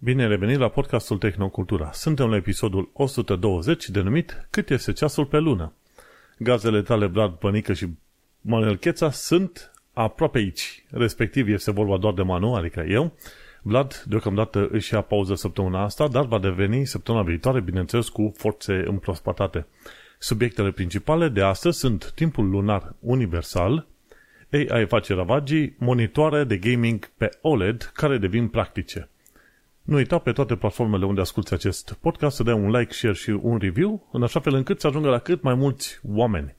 [0.00, 1.92] Bine revenit la podcastul Tehnocultura.
[1.92, 5.72] Suntem la episodul 120 denumit Cât este ceasul pe lună?
[6.38, 7.86] Gazele tale Brad Pănică și
[8.40, 10.84] Manuel Cheța sunt aproape aici.
[10.90, 13.16] Respectiv este vorba doar de Manu, adică eu.
[13.62, 18.82] Vlad deocamdată își ia pauză săptămâna asta, dar va deveni săptămâna viitoare, bineînțeles, cu forțe
[18.86, 19.66] împrospătate.
[20.18, 23.86] Subiectele principale de astăzi sunt timpul lunar universal,
[24.50, 29.08] AI face ravagii, monitoare de gaming pe OLED care devin practice.
[29.88, 33.30] Nu uita pe toate platformele unde asculti acest podcast să dai un like, share și
[33.30, 36.54] un review, în așa fel încât să ajungă la cât mai mulți oameni.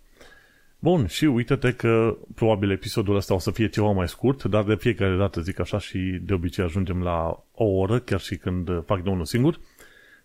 [0.79, 4.75] Bun, și uite-te că probabil episodul ăsta o să fie ceva mai scurt, dar de
[4.75, 9.03] fiecare dată zic așa și de obicei ajungem la o oră, chiar și când fac
[9.03, 9.59] de unul singur,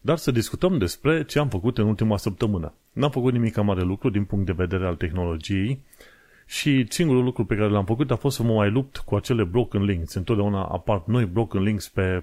[0.01, 2.73] dar să discutăm despre ce am făcut în ultima săptămână.
[2.93, 5.85] N-am făcut nimic mare lucru din punct de vedere al tehnologiei
[6.47, 9.45] și singurul lucru pe care l-am făcut a fost să mă mai lupt cu acele
[9.45, 10.15] broken links.
[10.15, 12.23] Întotdeauna apar noi broken links pe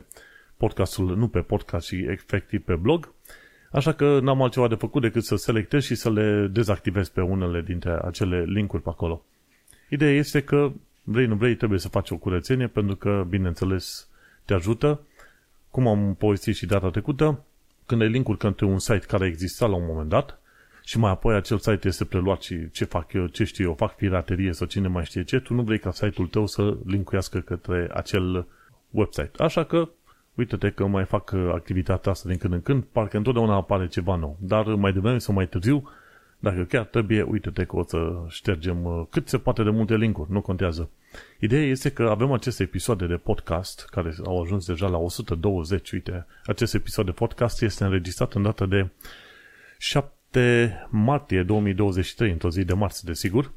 [0.62, 3.14] podcastul, nu pe podcast, ci efectiv pe blog,
[3.72, 7.62] așa că n-am altceva de făcut decât să selectez și să le dezactivez pe unele
[7.62, 9.24] dintre acele linkuri pe acolo.
[9.90, 10.72] Ideea este că
[11.04, 14.08] vrei, nu vrei, trebuie să faci o curățenie pentru că, bineînțeles,
[14.46, 15.00] te ajută.
[15.70, 17.44] Cum am povestit și data trecută,
[17.86, 20.42] când ai linkuri către un site care exista la un moment dat
[20.84, 23.96] și mai apoi acel site este preluat și ce fac eu, ce știu eu, fac
[23.96, 27.90] piraterie sau cine mai știe ce, tu nu vrei ca site-ul tău să linkuiască către
[27.94, 28.48] acel
[28.90, 29.32] website.
[29.38, 29.90] Așa că
[30.36, 34.16] uite-te că mai fac uh, activitatea asta din când în când, parcă întotdeauna apare ceva
[34.16, 34.38] nou.
[34.40, 35.90] Dar mai devreme sau mai târziu,
[36.40, 40.32] dacă chiar trebuie, uite-te că o să ștergem uh, cât se poate de multe linkuri,
[40.32, 40.90] nu contează.
[41.40, 46.26] Ideea este că avem aceste episoade de podcast, care au ajuns deja la 120, uite,
[46.46, 48.90] acest episod de podcast este înregistrat în data de
[49.78, 53.52] 7 martie 2023, într-o zi de marți, desigur,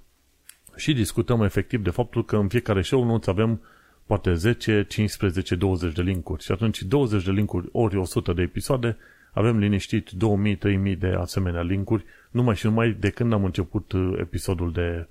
[0.77, 3.61] și discutăm efectiv de faptul că în fiecare show notes avem
[4.07, 6.43] poate 10, 15, 20 de linkuri.
[6.43, 8.97] Și atunci 20 de linkuri ori 100 de episoade,
[9.33, 14.19] avem liniștit 2000, 3000 de asemenea linkuri, numai și numai de când am început uh,
[14.19, 15.07] episodul de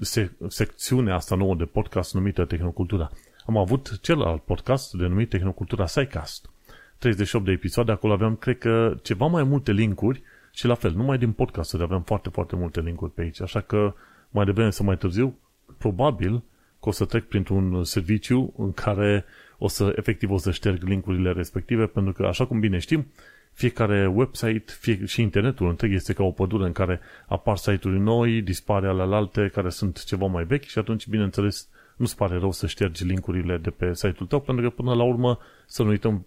[0.00, 3.10] se, secțiunea asta nouă de podcast numită Tehnocultura.
[3.46, 6.50] Am avut celălalt podcast denumit Tehnocultura SciCast.
[6.98, 11.18] 38 de episoade, acolo aveam, cred că, ceva mai multe linkuri și la fel, numai
[11.18, 13.40] din podcast aveam foarte, foarte multe linkuri pe aici.
[13.40, 13.94] Așa că
[14.30, 15.38] mai devreme să mai târziu,
[15.78, 16.42] probabil
[16.88, 19.24] că o să trec printr-un serviciu în care
[19.58, 23.06] o să, efectiv, o să șterg linkurile respective, pentru că, așa cum bine știm,
[23.52, 28.42] fiecare website fie, și internetul întreg este ca o pădure în care apar site-uri noi,
[28.42, 32.66] dispare ale alte care sunt ceva mai vechi și atunci, bineînțeles, nu-ți pare rău să
[32.66, 36.24] ștergi linkurile de pe site-ul tău, pentru că până la urmă, să nu uităm,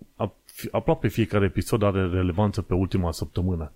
[0.72, 3.72] aproape fiecare episod are relevanță pe ultima săptămână.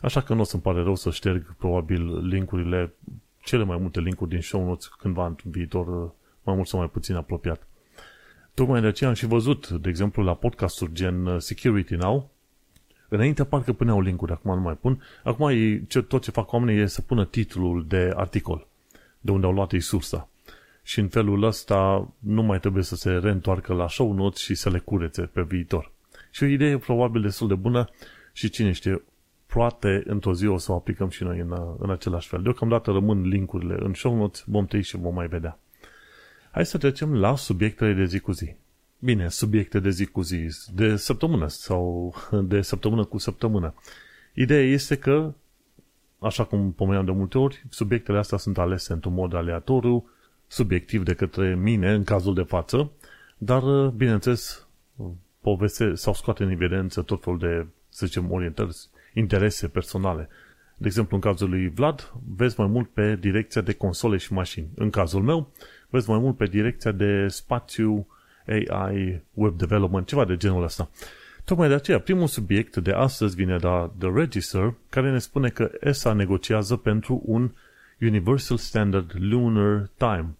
[0.00, 2.92] Așa că nu o să-mi pare rău să șterg probabil linkurile
[3.48, 6.10] cele mai multe linkuri din show notes cândva în viitor uh,
[6.48, 7.66] mai mult sau mai puțin apropiat.
[8.54, 12.30] Tocmai de aceea am și văzut, de exemplu, la podcasturi gen uh, Security Now,
[13.08, 16.82] înainte parcă puneau linkuri, acum nu mai pun, acum ei, ce, tot ce fac oamenii
[16.82, 18.66] e să pună titlul de articol,
[19.20, 20.28] de unde au luat ei sursa.
[20.82, 24.70] Și în felul ăsta nu mai trebuie să se reîntoarcă la show notes și să
[24.70, 25.92] le curețe pe viitor.
[26.30, 27.88] Și o idee probabil destul de bună
[28.32, 29.02] și cine știe,
[29.46, 32.42] poate într-o zi o să o aplicăm și noi în, în același fel.
[32.42, 35.58] Deocamdată rămân linkurile în show notes, vom tăi și vom mai vedea.
[36.50, 38.54] Hai să trecem la subiectele de zi cu zi.
[38.98, 43.74] Bine, subiecte de zi cu zi, de săptămână sau de săptămână cu săptămână.
[44.34, 45.32] Ideea este că,
[46.18, 50.10] așa cum pomeneam de multe ori, subiectele astea sunt alese într-un mod aleatoriu,
[50.46, 52.90] subiectiv de către mine, în cazul de față,
[53.38, 54.66] dar, bineînțeles,
[55.40, 58.76] poveste sau scoate în evidență tot felul de, să zicem, orientări
[59.14, 60.28] interese personale.
[60.80, 64.68] De exemplu, în cazul lui Vlad, vezi mai mult pe direcția de console și mașini.
[64.74, 65.52] În cazul meu,
[65.88, 68.06] vezi mai mult pe direcția de spațiu,
[68.46, 70.90] AI, web development, ceva de genul ăsta.
[71.44, 75.48] Tocmai de aceea, primul subiect de astăzi vine de la The Register, care ne spune
[75.48, 77.50] că ESA negociază pentru un
[78.00, 80.36] Universal Standard Lunar Time.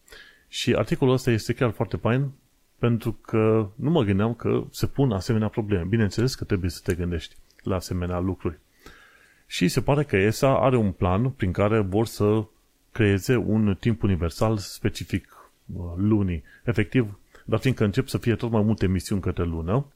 [0.49, 2.31] Și articolul ăsta este chiar foarte fain,
[2.79, 5.85] pentru că nu mă gândeam că se pun asemenea probleme.
[5.85, 8.59] Bineînțeles că trebuie să te gândești la asemenea lucruri.
[9.51, 12.45] Și se pare că ESA are un plan prin care vor să
[12.93, 16.43] creeze un timp universal specific uh, lunii.
[16.65, 19.87] Efectiv, dar fiindcă încep să fie tot mai multe misiuni către lună,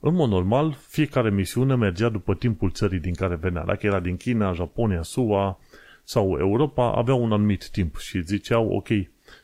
[0.00, 3.64] în mod normal, fiecare misiune mergea după timpul țării din care venea.
[3.64, 5.58] Dacă era din China, Japonia, SUA
[6.04, 8.88] sau Europa, avea un anumit timp și ziceau, ok,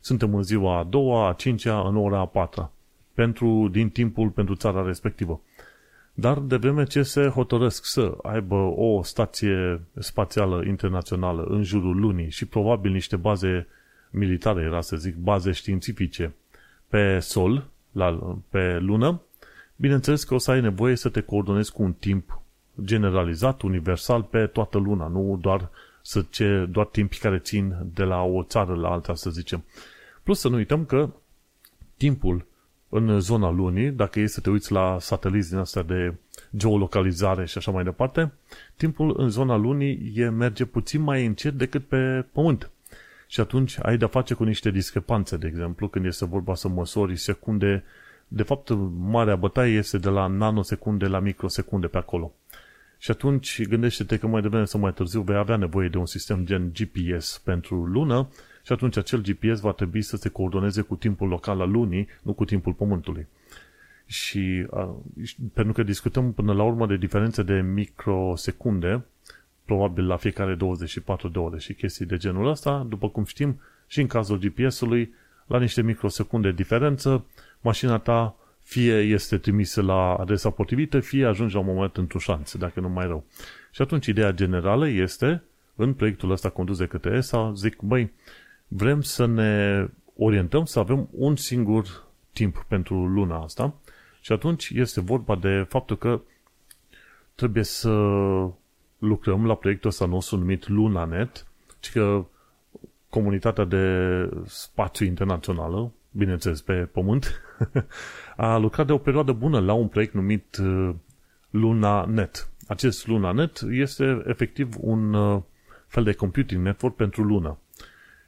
[0.01, 2.73] suntem în ziua a doua, a cincea, în ora a patra,
[3.15, 5.41] pentru, din timpul pentru țara respectivă.
[6.15, 12.31] Dar de vreme ce se hotărăsc să aibă o stație spațială internațională în jurul lunii
[12.31, 13.67] și probabil niște baze
[14.11, 16.35] militare, era să zic, baze științifice
[16.89, 19.21] pe sol, la, pe lună,
[19.77, 22.41] bineînțeles că o să ai nevoie să te coordonezi cu un timp
[22.85, 25.71] generalizat, universal pe toată luna, nu doar
[26.03, 29.65] să ce, doar timpi care țin de la o țară la alta, să zicem.
[30.23, 31.11] Plus să nu uităm că
[31.97, 32.47] timpul
[32.97, 36.15] în zona lunii, dacă e să te uiți la sateliți din astea de
[36.57, 38.33] geolocalizare și așa mai departe,
[38.77, 42.71] timpul în zona lunii e, merge puțin mai încet decât pe Pământ.
[43.27, 47.17] Și atunci ai de-a face cu niște discrepanțe, de exemplu, când este vorba să măsori
[47.17, 47.85] secunde.
[48.29, 52.33] De fapt, marea bătaie este de la nanosecunde la microsecunde pe acolo.
[52.99, 56.45] Și atunci gândește-te că mai devreme sau mai târziu vei avea nevoie de un sistem
[56.45, 58.29] gen GPS pentru lună
[58.65, 62.33] și atunci acel GPS va trebui să se coordoneze cu timpul local al lunii, nu
[62.33, 63.27] cu timpul pământului.
[64.07, 64.97] Și a,
[65.53, 69.05] pentru că discutăm până la urmă de diferențe de microsecunde,
[69.65, 74.01] probabil la fiecare 24 de ore și chestii de genul ăsta, după cum știm, și
[74.01, 75.15] în cazul GPS-ului,
[75.47, 77.25] la niște microsecunde diferență,
[77.61, 82.55] mașina ta fie este trimisă la adresa potrivită, fie ajunge la un moment într-un șanț,
[82.55, 83.25] dacă nu mai rău.
[83.71, 85.43] Și atunci ideea generală este,
[85.75, 88.11] în proiectul ăsta condus de către ESA, zic, băi,
[88.77, 89.87] vrem să ne
[90.17, 93.75] orientăm să avem un singur timp pentru luna asta
[94.21, 96.21] și atunci este vorba de faptul că
[97.35, 97.91] trebuie să
[98.99, 101.47] lucrăm la proiectul ăsta nostru numit LunaNet,
[101.81, 102.25] ci că
[103.09, 107.43] comunitatea de spațiu internațională, bineînțeles pe pământ,
[108.37, 110.95] a lucrat de o perioadă bună la un proiect numit uh,
[111.51, 112.49] LunaNet.
[112.69, 115.43] Acest LunaNet este efectiv un uh,
[115.87, 117.59] fel de computing network pentru lună.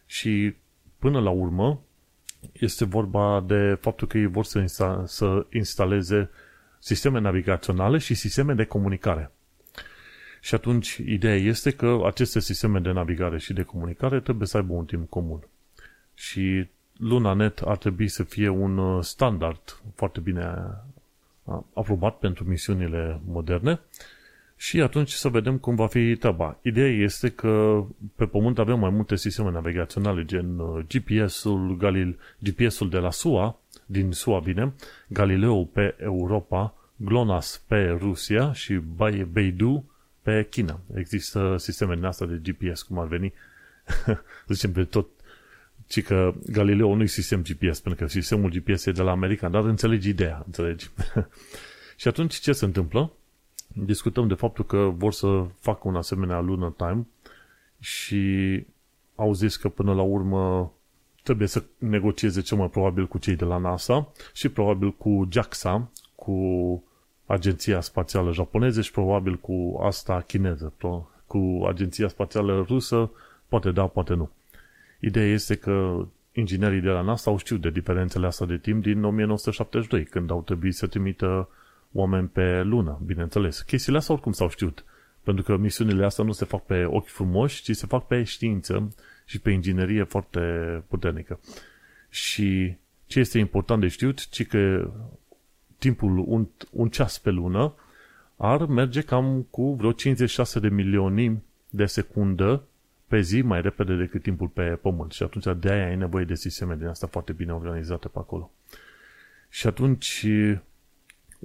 [0.07, 0.55] Și
[0.99, 1.81] până la urmă
[2.53, 6.31] este vorba de faptul că ei vor să, insta- să instaleze
[6.79, 9.31] sisteme navigaționale și sisteme de comunicare.
[10.41, 14.73] Și atunci, ideea este că aceste sisteme de navigare și de comunicare trebuie să aibă
[14.73, 15.41] un timp comun.
[16.15, 16.69] Și
[16.99, 20.55] LunaNet ar trebui să fie un uh, standard foarte bine
[21.45, 23.81] uh, aprobat pentru misiunile moderne
[24.57, 26.59] și atunci să vedem cum va fi treaba.
[26.63, 32.89] Ideea este că pe Pământ avem mai multe sisteme navigaționale, gen uh, GPS-ul, Galil, GPS-ul
[32.89, 34.73] de la SUA, din SUA bine,
[35.09, 38.75] Galileo pe Europa, GLONASS pe Rusia și
[39.33, 39.85] Beidou
[40.23, 40.81] pe China.
[40.95, 43.33] Există sisteme din asta de GPS, cum ar veni,
[44.49, 45.07] zicem, de tot
[45.87, 49.49] ci că Galileo nu e sistem GPS, pentru că sistemul GPS e de la America,
[49.49, 50.91] dar înțelegi ideea, înțelegi?
[52.01, 53.13] și atunci ce se întâmplă?
[53.67, 57.07] Discutăm de faptul că vor să facă un asemenea lunar time
[57.79, 58.65] și
[59.15, 60.73] au zis că până la urmă
[61.23, 65.91] trebuie să negocieze cel mai probabil cu cei de la NASA și probabil cu JAXA,
[66.15, 66.35] cu
[67.27, 70.73] Agenția Spațială Japoneză și probabil cu asta chineză,
[71.27, 73.11] cu Agenția Spațială Rusă,
[73.49, 74.31] poate da, poate nu.
[75.01, 79.05] Ideea este că inginerii de la NASA au știut de diferențele astea de timp din
[79.05, 81.49] 1972, când au trebuit să trimită
[81.97, 83.61] oameni pe lună, bineînțeles.
[83.61, 84.85] Chestiile astea oricum s-au știut,
[85.23, 88.95] pentru că misiunile astea nu se fac pe ochi frumoși, ci se fac pe știință
[89.25, 90.41] și pe inginerie foarte
[90.89, 91.41] puternică.
[92.09, 92.77] Și
[93.07, 94.91] ce este important de știut, ci că
[95.79, 97.75] timpul un, un ceas pe lună
[98.37, 102.63] ar merge cam cu vreo 56 de milioane de secundă
[103.09, 106.35] pe zi mai repede decât timpul pe pământ și atunci de aia ai nevoie de
[106.35, 108.51] sisteme din asta foarte bine organizate pe acolo.
[109.49, 110.27] Și atunci,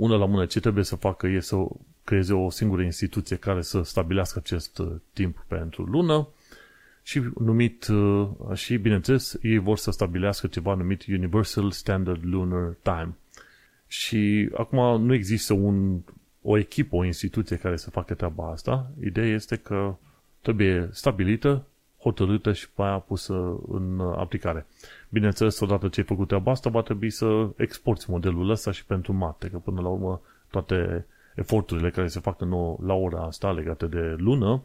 [0.01, 1.55] una la mână, ce trebuie să facă e să
[2.03, 6.27] creeze o singură instituție care să stabilească acest uh, timp pentru lună
[7.03, 13.15] și numit, uh, și bineînțeles, ei vor să stabilească ceva numit Universal Standard Lunar Time.
[13.87, 15.99] Și acum nu există un,
[16.41, 18.91] o echipă, o instituție care să facă treaba asta.
[19.03, 19.95] Ideea este că
[20.41, 21.65] trebuie stabilită,
[22.01, 24.65] hotărâtă și pe aia pusă în aplicare.
[25.09, 29.13] Bineînțeles, odată ce ai făcut treaba asta, va trebui să exporti modelul ăsta și pentru
[29.13, 31.05] mate, că până la urmă toate
[31.35, 32.49] eforturile care se fac în
[32.85, 34.61] la ora asta legate de lună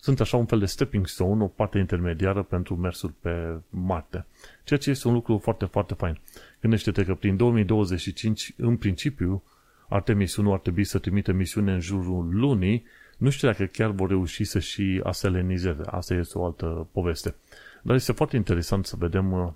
[0.00, 4.26] sunt așa un fel de stepping stone, o parte intermediară pentru mersul pe Marte.
[4.64, 6.18] Ceea ce este un lucru foarte, foarte fain.
[6.60, 9.42] Gândește-te că prin 2025, în principiu,
[9.88, 12.84] Artemis 1 ar trebui să trimite misiune în jurul lunii
[13.20, 15.82] nu știu dacă chiar vor reuși să și aselenizeze.
[15.86, 17.34] Asta este o altă poveste.
[17.82, 19.48] Dar este foarte interesant să vedem uh,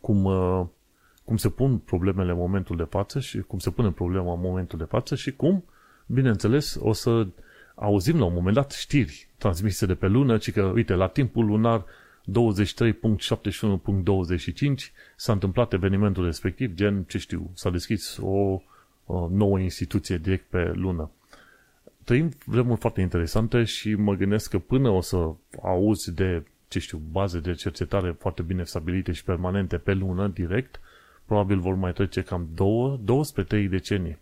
[0.00, 0.66] cum, uh,
[1.24, 4.78] cum se pun problemele în momentul de față și cum se pune problema în momentul
[4.78, 5.64] de față și cum,
[6.06, 7.26] bineînțeles, o să
[7.74, 11.44] auzim la un moment dat știri transmise de pe lună, ci că, uite, la timpul
[11.44, 11.88] lunar 23.71.25
[15.16, 18.60] s-a întâmplat evenimentul respectiv, gen, ce știu, s-a deschis o,
[19.06, 21.10] o nouă instituție direct pe lună
[22.10, 25.16] trăim vremuri foarte interesante și mă gândesc că până o să
[25.62, 30.80] auzi de, ce știu, baze de cercetare foarte bine stabilite și permanente pe lună, direct,
[31.24, 34.18] probabil vor mai trece cam două, două spre trei decenii.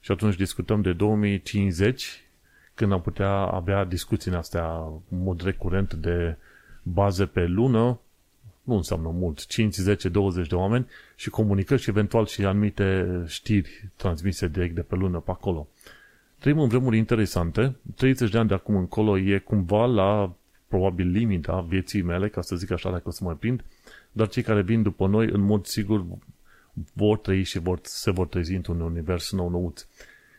[0.00, 2.24] Și atunci discutăm de 2050,
[2.74, 4.66] când am putea avea discuții în astea
[5.08, 6.36] în mod recurent de
[6.82, 8.00] baze pe lună,
[8.62, 13.90] nu înseamnă mult, 5, 10, 20 de oameni și comunicări și eventual și anumite știri
[13.96, 15.68] transmise direct de pe lună pe acolo.
[16.38, 20.36] Trăim în vremuri interesante, 30 de ani de acum încolo e cumva la
[20.68, 23.64] probabil limita vieții mele, ca să zic așa dacă o să mă prind,
[24.12, 26.04] dar cei care vin după noi, în mod sigur,
[26.92, 29.86] vor trăi și vor, se vor trezi într-un univers nou nouț.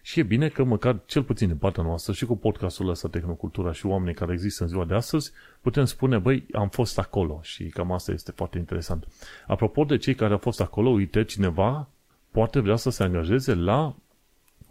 [0.02, 3.72] Și e bine că măcar, cel puțin în partea noastră și cu podcastul ăsta Tehnocultura
[3.72, 7.64] și oamenii care există în ziua de astăzi, putem spune, băi, am fost acolo și
[7.64, 9.08] cam asta este foarte interesant.
[9.48, 11.90] Apropo de cei care au fost acolo, uite, cineva
[12.32, 13.96] poate vrea să se angajeze la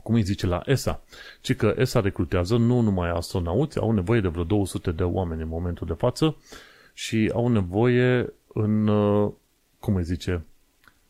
[0.06, 1.02] cum îi zice, la ESA.
[1.40, 5.48] Ci că ESA recrutează nu numai astronauți, au nevoie de vreo 200 de oameni în
[5.48, 6.36] momentul de față
[6.94, 9.32] și au nevoie în, uh,
[9.80, 10.44] cum îi zice,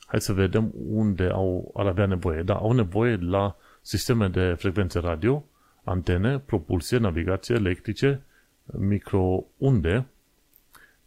[0.06, 2.42] hai să vedem unde au, ar avea nevoie.
[2.42, 5.44] Da, au nevoie la sisteme de frecvențe radio,
[5.84, 8.22] antene, propulsie, navigație electrice,
[8.64, 10.06] microunde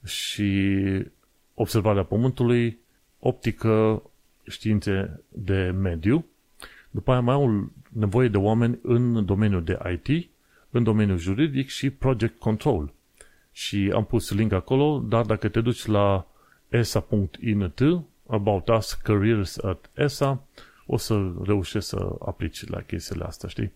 [0.06, 0.84] și
[1.54, 2.80] observarea Pământului,
[3.20, 4.04] optică,
[4.44, 6.26] științe de mediu.
[6.92, 10.30] După aia mai au nevoie de oameni în domeniul de IT,
[10.70, 12.94] în domeniul juridic și project control.
[13.52, 16.28] Și am pus link acolo, dar dacă te duci la
[16.70, 17.82] esa.int,
[18.28, 20.44] about us, careers at ESA,
[20.86, 23.72] o să reușești să aplici la chestiile astea, știi?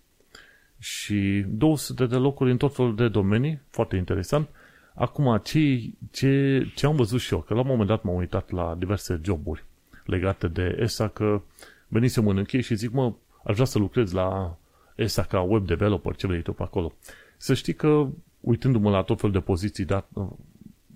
[0.80, 4.50] Și 200 de locuri în tot felul de domenii, foarte interesant.
[4.96, 8.52] Acum, ce, ce, ce am văzut și eu, că la un moment dat m-am uitat
[8.52, 9.64] la diverse joburi
[10.06, 11.42] legate de ESA, că
[11.88, 14.58] venisem în închei și zic, mă, aș vrea să lucrez la
[14.96, 16.94] ESA ca web developer, ce vrei tu pe acolo.
[17.38, 18.08] Să știi că,
[18.40, 20.10] uitându-mă la tot felul de poziții, dat,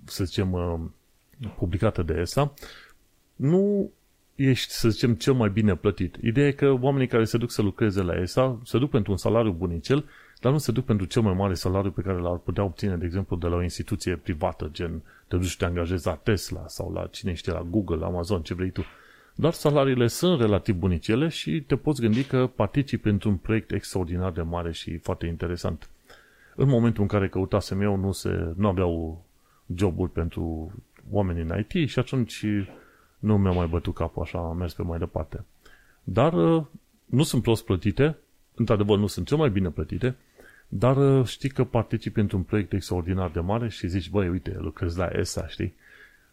[0.04, 0.80] să zicem, uh,
[1.56, 2.54] publicate de ESA,
[3.36, 3.90] nu
[4.34, 6.16] ești, să zicem, cel mai bine plătit.
[6.22, 9.18] Ideea e că oamenii care se duc să lucreze la ESA se duc pentru un
[9.18, 10.04] salariu bunicel,
[10.40, 13.04] dar nu se duc pentru cel mai mare salariu pe care l-ar putea obține, de
[13.04, 16.92] exemplu, de la o instituție privată, gen te duci și te angajezi la Tesla sau
[16.92, 18.84] la cine știe, la Google, Amazon, ce vrei tu.
[19.40, 24.42] Dar salariile sunt relativ bunicele și te poți gândi că participi într-un proiect extraordinar de
[24.42, 25.90] mare și foarte interesant.
[26.54, 29.24] În momentul în care căutasem eu, nu, se, nu aveau
[29.74, 30.72] joburi pentru
[31.10, 32.44] oameni în IT și atunci
[33.18, 35.44] nu mi-a mai bătut capul, așa am mers pe mai departe.
[36.04, 36.64] Dar uh,
[37.04, 38.16] nu sunt prost plătite,
[38.54, 40.16] într-adevăr nu sunt cel mai bine plătite,
[40.68, 44.98] dar uh, știi că participi într-un proiect extraordinar de mare și zici, băi, uite, lucrezi
[44.98, 45.74] la ESA, știi?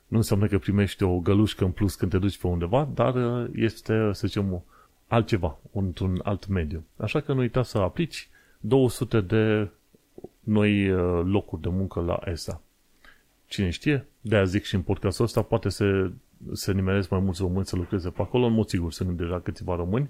[0.08, 3.50] Nu înseamnă că primești o gălușcă în plus când te duci pe undeva, dar uh,
[3.56, 4.64] este, să zicem,
[5.08, 6.84] altceva, într-un alt mediu.
[6.98, 9.70] Așa că nu uita să aplici 200 de
[10.40, 10.88] noi
[11.24, 12.62] locuri de muncă la ESA.
[13.48, 14.06] Cine știe?
[14.22, 16.12] De-aia zic și în podcastul ăsta, poate se
[16.54, 19.76] se nimeresc mai mulți români să lucreze pe acolo, în mod sigur sunt deja câțiva
[19.76, 20.10] români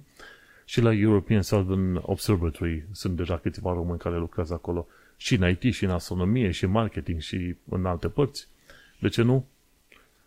[0.65, 4.87] și la European Southern Observatory sunt deja câțiva români care lucrează acolo
[5.17, 8.47] și în IT, și în astronomie, și în marketing, și în alte părți.
[8.99, 9.45] De ce nu?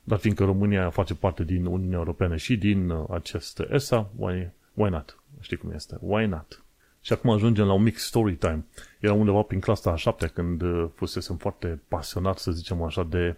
[0.08, 4.90] Dar fiindcă România face parte din Uniunea Europeană și din uh, acest ESA, why, why
[4.90, 5.18] not?
[5.40, 5.96] Știi cum este?
[6.00, 6.62] Why not?
[7.00, 8.64] Și acum ajungem la un mic story time.
[9.00, 13.36] Era undeva prin clasa a șaptea când uh, fusesem foarte pasionat, să zicem așa, de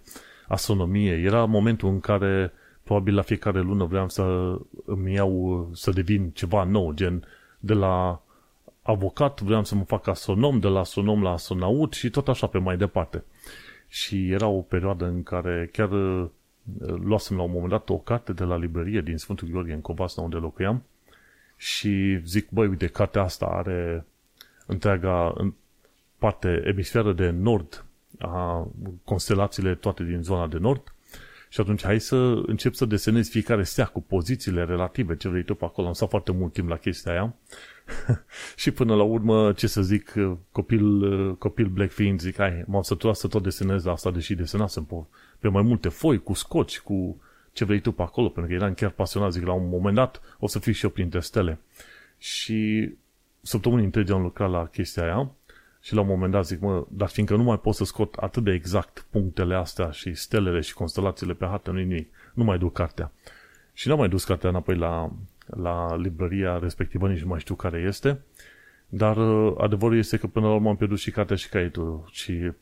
[0.48, 1.12] astronomie.
[1.12, 6.64] Era momentul în care probabil la fiecare lună vreau să îmi iau, să devin ceva
[6.64, 7.24] nou, gen
[7.58, 8.22] de la
[8.82, 12.58] avocat vreau să mă fac astronom, de la astronom la astronaut și tot așa pe
[12.58, 13.24] mai departe.
[13.88, 16.28] Și era o perioadă în care chiar uh,
[17.04, 20.22] luasem la un moment dat o carte de la librărie din Sfântul Gheorghe în Covasna
[20.22, 20.82] unde locuiam
[21.56, 24.06] și zic, băi, uite, cartea asta are
[24.66, 25.52] întreaga în
[26.18, 27.84] parte emisferă de nord
[28.18, 28.68] a
[29.04, 30.94] constelațiile toate din zona de nord
[31.52, 35.54] și atunci hai să încep să desenezi fiecare stea cu pozițiile relative, ce vrei tu
[35.54, 35.86] pe acolo.
[35.86, 37.34] Am stat foarte mult timp la chestia aia.
[38.62, 40.14] și până la urmă, ce să zic,
[40.52, 44.84] copil, copil Black fiind, zic, hai, m-am săturat să tot desenez asta, deși desenasem
[45.40, 47.20] pe, pe mai multe foi, cu scoci, cu
[47.52, 50.20] ce vrei tu pe acolo, pentru că eram chiar pasionat, zic, la un moment dat
[50.38, 51.58] o să fiu și eu printre stele.
[52.18, 52.90] Și
[53.42, 55.30] săptămâni întregi am lucrat la chestia aia
[55.80, 58.44] și la un moment dat zic, mă, dar fiindcă nu mai pot să scot atât
[58.44, 62.14] de exact punctele astea și stelele și constelațiile pe hartă, nu nimic.
[62.34, 63.12] Nu mai duc cartea.
[63.72, 65.12] Și n-am mai dus cartea înapoi la,
[65.46, 68.20] la librăria respectivă, nici nu mai știu care este.
[68.88, 72.52] Dar uh, adevărul este că până la urmă am pierdut și cartea și caietul și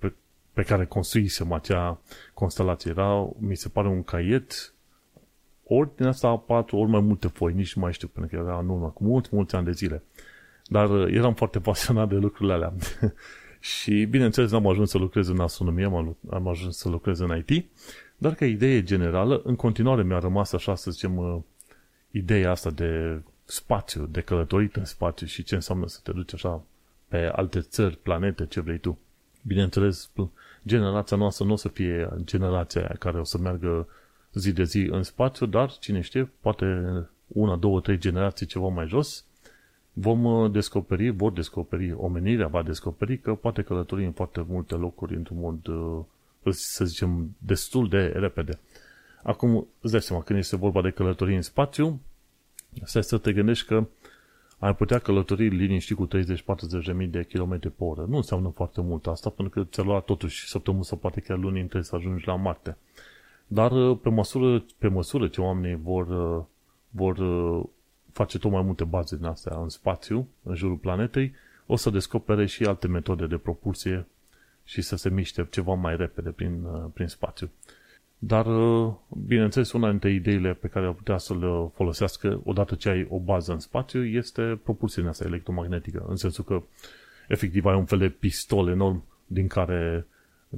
[0.59, 2.01] pe, pe care construisem acea
[2.35, 2.91] constelație.
[2.91, 4.73] Era, mi se pare, un caiet
[5.65, 8.59] ori din asta patru, ori mai multe foi, nici nu mai știu, pentru că era
[8.59, 10.03] în urmă, cu mulți, mulți ani de zile.
[10.67, 12.73] Dar uh, eram foarte pasionat de lucrurile alea.
[13.61, 17.65] și, bineînțeles, n-am ajuns să lucrez în astronomie, am, am ajuns să lucrez în IT,
[18.17, 21.37] dar ca idee generală, în continuare mi-a rămas așa, să zicem, uh,
[22.11, 26.63] ideea asta de spațiu, de călătorit în spațiu și ce înseamnă să te duci așa
[27.09, 28.99] pe alte țări, planete, ce vrei tu.
[29.43, 30.11] Bineînțeles,
[30.67, 33.89] generația noastră nu o să fie generația aia care o să meargă
[34.33, 36.67] zi de zi în spațiu, dar cine știe, poate
[37.27, 39.25] una, două, trei generații ceva mai jos,
[39.93, 45.15] vom uh, descoperi, vor descoperi, omenirea va descoperi că poate călători în foarte multe locuri
[45.15, 46.05] într-un mod, uh,
[46.51, 48.59] să zicem, destul de repede.
[49.23, 52.01] Acum, îți dai seama, când este vorba de călătorii în spațiu,
[52.85, 53.87] stai să te gândești că
[54.59, 56.11] ai putea călători liniștit cu 30-40
[56.85, 58.05] de mii de km pe oră.
[58.09, 61.61] Nu înseamnă foarte mult asta, pentru că ți-a luat totuși săptămâni sau poate chiar luni
[61.61, 62.77] între să ajungi la Marte.
[63.47, 66.45] Dar uh, pe măsură, pe măsură ce oamenii vor, uh,
[66.91, 67.65] vor uh,
[68.13, 71.33] face tot mai multe baze din astea în spațiu, în jurul planetei,
[71.67, 74.07] o să descopere și alte metode de propulsie
[74.65, 77.51] și să se miște ceva mai repede prin, prin spațiu.
[78.19, 78.47] Dar,
[79.27, 83.19] bineînțeles, una dintre ideile pe care ar putea să le folosească odată ce ai o
[83.19, 86.63] bază în spațiu este propulsiunea asta electromagnetică, în sensul că
[87.29, 90.07] efectiv ai un fel de pistol enorm din care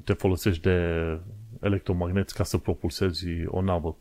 [0.05, 1.19] te folosești de
[1.61, 3.97] electromagneți ca să propulsezi o navă.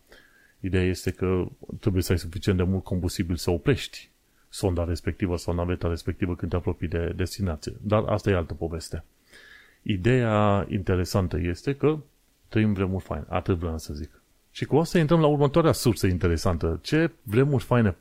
[0.59, 1.45] Ideea este că
[1.79, 4.09] trebuie să ai suficient de mult combustibil să oprești
[4.49, 7.73] sonda respectivă sau naveta respectivă când te apropii de destinație.
[7.81, 9.03] Dar asta e altă poveste.
[9.81, 11.99] Ideea interesantă este că
[12.49, 13.25] trăim vremuri faine.
[13.29, 14.21] Atât vreau să zic.
[14.51, 16.79] Și cu asta intrăm la următoarea sursă interesantă.
[16.81, 17.97] Ce vremuri faine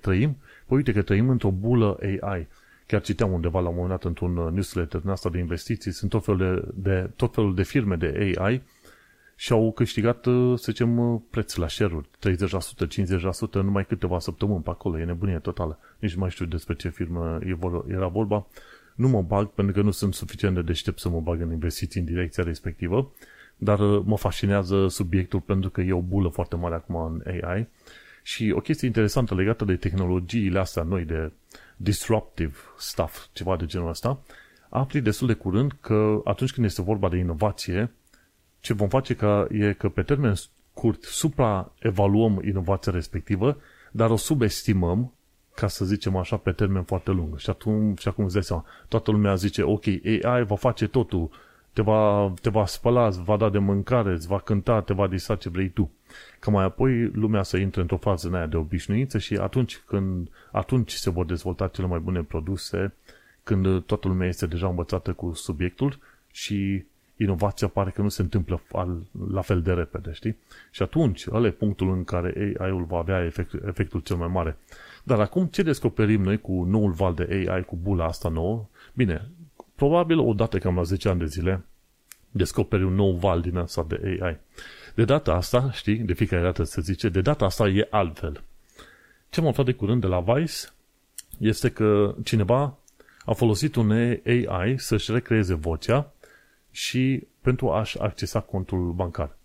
[0.00, 0.36] trăim?
[0.66, 2.46] Păi uite că trăim într-o bulă AI.
[2.86, 6.24] Chiar citeam undeva la un moment dat într-un newsletter din asta de investiții, sunt tot
[6.24, 8.62] felul de, de, tot felul de firme de AI
[9.36, 10.22] și au câștigat,
[10.54, 12.36] să zicem, preț la share-uri, 30%,
[13.18, 15.78] 50% în numai câteva săptămâni pe acolo, e nebunie totală.
[15.98, 17.38] Nici nu mai știu despre ce firmă
[17.88, 18.46] era vorba.
[18.94, 22.00] Nu mă bag pentru că nu sunt suficient de deștept să mă bag în investiții
[22.00, 23.10] în direcția respectivă,
[23.58, 27.68] dar mă fascinează subiectul pentru că e o bulă foarte mare acum în AI
[28.22, 31.32] și o chestie interesantă legată de tehnologiile astea noi, de
[31.76, 34.20] disruptive stuff, ceva de genul ăsta,
[34.68, 37.92] afli destul de curând că atunci când este vorba de inovație,
[38.60, 43.56] ce vom face ca, e că pe termen scurt supraevaluăm inovația respectivă,
[43.92, 45.12] dar o subestimăm,
[45.54, 47.38] ca să zicem așa, pe termen foarte lung.
[47.38, 49.86] Și atunci, și acum îți dai seama, toată lumea zice, ok,
[50.22, 51.30] AI va face totul,
[51.72, 55.06] te va, te va spăla, îți va da de mâncare, îți va cânta, te va
[55.06, 55.90] disa ce vrei tu.
[56.38, 60.28] Că mai apoi lumea să intre într-o fază în aia de obișnuință și atunci când
[60.52, 62.94] atunci se vor dezvolta cele mai bune produse,
[63.42, 65.98] când toată lumea este deja învățată cu subiectul
[66.32, 66.84] și
[67.16, 68.62] inovația pare că nu se întâmplă
[69.30, 70.36] la fel de repede, știi?
[70.70, 74.56] Și atunci, ăla e punctul în care AI-ul va avea efect, efectul cel mai mare.
[75.04, 78.66] Dar acum, ce descoperim noi cu noul val de AI, cu bula asta nouă?
[78.94, 79.28] Bine,
[79.78, 81.64] probabil odată cam la 10 ani de zile,
[82.30, 84.38] descoperi un nou val din asta de AI.
[84.94, 88.42] De data asta, știi, de fiecare dată se zice, de data asta e altfel.
[89.30, 90.56] Ce am aflat de curând de la Vice
[91.38, 92.78] este că cineva
[93.24, 96.12] a folosit un AI să-și recreeze vocea
[96.70, 99.36] și pentru a-și accesa contul bancar.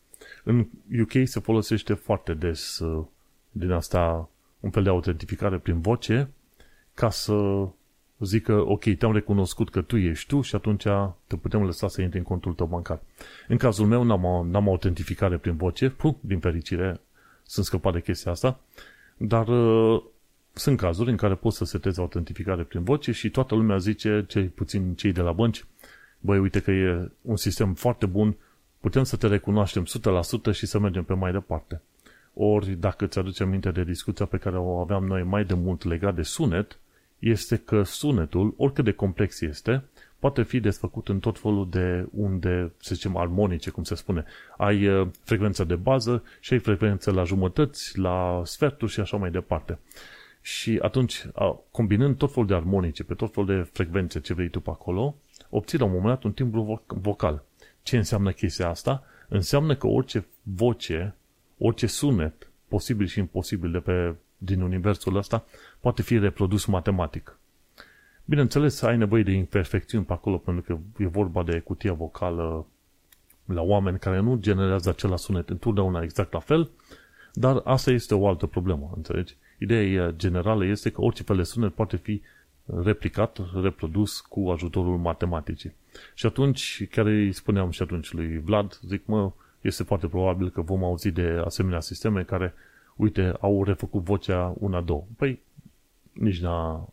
[0.43, 0.67] În
[1.01, 3.05] UK se folosește foarte des uh,
[3.51, 6.29] din asta un fel de autentificare prin voce
[6.93, 7.67] ca să
[8.19, 10.83] zică, ok, te-am recunoscut că tu ești tu și atunci
[11.27, 13.01] te putem lăsa să intri în contul tău bancar.
[13.47, 17.01] În cazul meu n-am, n-am autentificare prin voce, puh, din fericire
[17.43, 18.59] sunt scăpat de chestia asta,
[19.17, 20.03] dar uh,
[20.53, 24.45] sunt cazuri în care poți să setezi autentificare prin voce și toată lumea zice, cei
[24.45, 25.65] puțin cei de la bănci,
[26.19, 28.35] băi, uite că e un sistem foarte bun,
[28.79, 29.85] putem să te recunoaștem
[30.51, 31.81] 100% și să mergem pe mai departe.
[32.33, 35.83] Ori, dacă ți aduce aminte de discuția pe care o aveam noi mai de mult
[35.83, 36.79] legat de sunet,
[37.23, 39.83] este că sunetul, oricât de complex este,
[40.19, 44.25] poate fi desfăcut în tot felul de unde, să zicem, armonice, cum se spune.
[44.57, 49.31] Ai uh, frecvența de bază și ai frecvență la jumătăți, la sferturi și așa mai
[49.31, 49.79] departe.
[50.41, 51.25] Și atunci,
[51.71, 55.15] combinând tot felul de armonice, pe tot felul de frecvențe ce vrei tu pe acolo,
[55.49, 57.43] obții la un moment dat un timbru vocal.
[57.83, 59.03] Ce înseamnă chestia asta?
[59.27, 61.15] Înseamnă că orice voce,
[61.57, 65.45] orice sunet, posibil și imposibil de pe, din universul ăsta,
[65.79, 67.37] poate fi reprodus matematic.
[68.25, 72.65] Bineînțeles, ai nevoie de imperfecțiuni pe acolo, pentru că e vorba de cutia vocală
[73.45, 76.69] la oameni care nu generează acela sunet întotdeauna exact la fel,
[77.33, 79.35] dar asta este o altă problemă, înțelegi?
[79.59, 82.21] Ideea generală este că orice fel de sunet poate fi
[82.83, 85.73] replicat, reprodus cu ajutorul matematicii.
[86.13, 90.61] Și atunci, chiar îi spuneam și atunci lui Vlad, zic, mă, este foarte probabil că
[90.61, 92.53] vom auzi de asemenea sisteme care,
[92.95, 95.03] uite, au refăcut vocea una-două.
[95.17, 95.39] Păi,
[96.13, 96.89] nici n-a,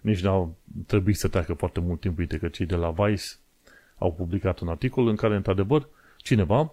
[0.00, 0.50] nici n-a
[0.86, 2.18] trebuit să treacă foarte mult timp.
[2.18, 3.24] Uite că cei de la Vice
[3.98, 6.72] au publicat un articol în care, într-adevăr, cineva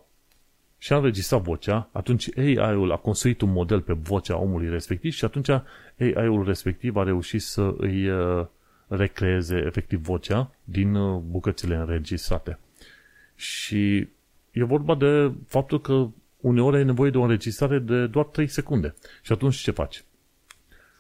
[0.78, 5.26] și a înregistrat vocea, atunci AI-ul a construit un model pe vocea omului respectiv și
[5.26, 5.50] atunci
[6.00, 8.46] AI-ul respectiv a reușit să îi uh,
[8.88, 12.60] recreeze efectiv vocea din uh, bucățile înregistrate.
[13.36, 14.08] Și
[14.52, 16.08] e vorba de faptul că
[16.46, 18.96] uneori ai nevoie de o înregistrare de doar 3 secunde.
[19.22, 20.04] Și atunci ce faci?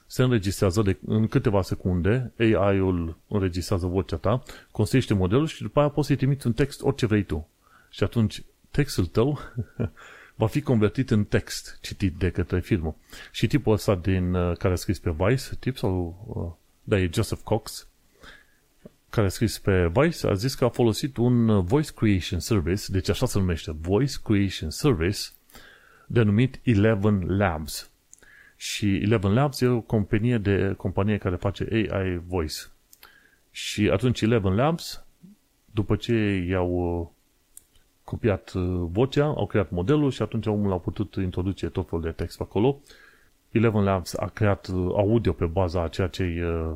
[0.07, 5.89] Se înregistrează de, în câteva secunde, AI-ul înregistrează vocea ta, construiește modelul și după aia
[5.89, 7.47] poți să-i trimiți un text orice vrei tu.
[7.89, 9.39] Și atunci textul tău
[10.41, 12.95] va fi convertit în text citit de către firmă.
[13.31, 17.09] Și tipul ăsta din, uh, care a scris pe Vice, tip sau, uh, da, e
[17.13, 17.87] Joseph Cox,
[19.09, 22.91] care a scris pe Vice, a zis că a folosit un uh, Voice Creation Service,
[22.91, 25.19] deci așa se numește, Voice Creation Service,
[26.07, 27.89] denumit Eleven Labs.
[28.55, 32.55] Și Eleven Labs e o companie, de, companie care face AI Voice.
[33.51, 35.05] Și atunci Eleven Labs,
[35.65, 36.15] după ce
[36.49, 37.13] i-au
[38.03, 42.11] copiat uh, vocea, au creat modelul și atunci omul a putut introduce tot felul de
[42.11, 42.79] text acolo.
[43.51, 46.75] Eleven Labs a creat uh, audio pe baza a ceea ce ai uh,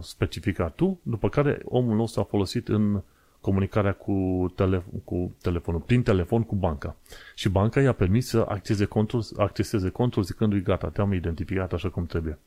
[0.00, 3.02] specificat tu, după care omul nostru a folosit în
[3.40, 6.96] comunicarea cu, tele, cu telefonul, prin telefon cu banca.
[7.34, 12.06] Și banca i-a permis să acceseze contul, acceseze contul zicându-i gata, te-am identificat așa cum
[12.06, 12.38] trebuie.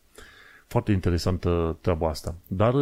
[0.68, 2.36] Foarte interesantă treaba asta.
[2.48, 2.74] Dar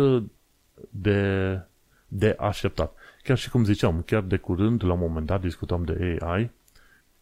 [0.89, 1.62] de,
[2.08, 2.93] de așteptat.
[3.24, 6.52] Chiar și cum ziceam, chiar de curând, la un moment dat, discutam de AI,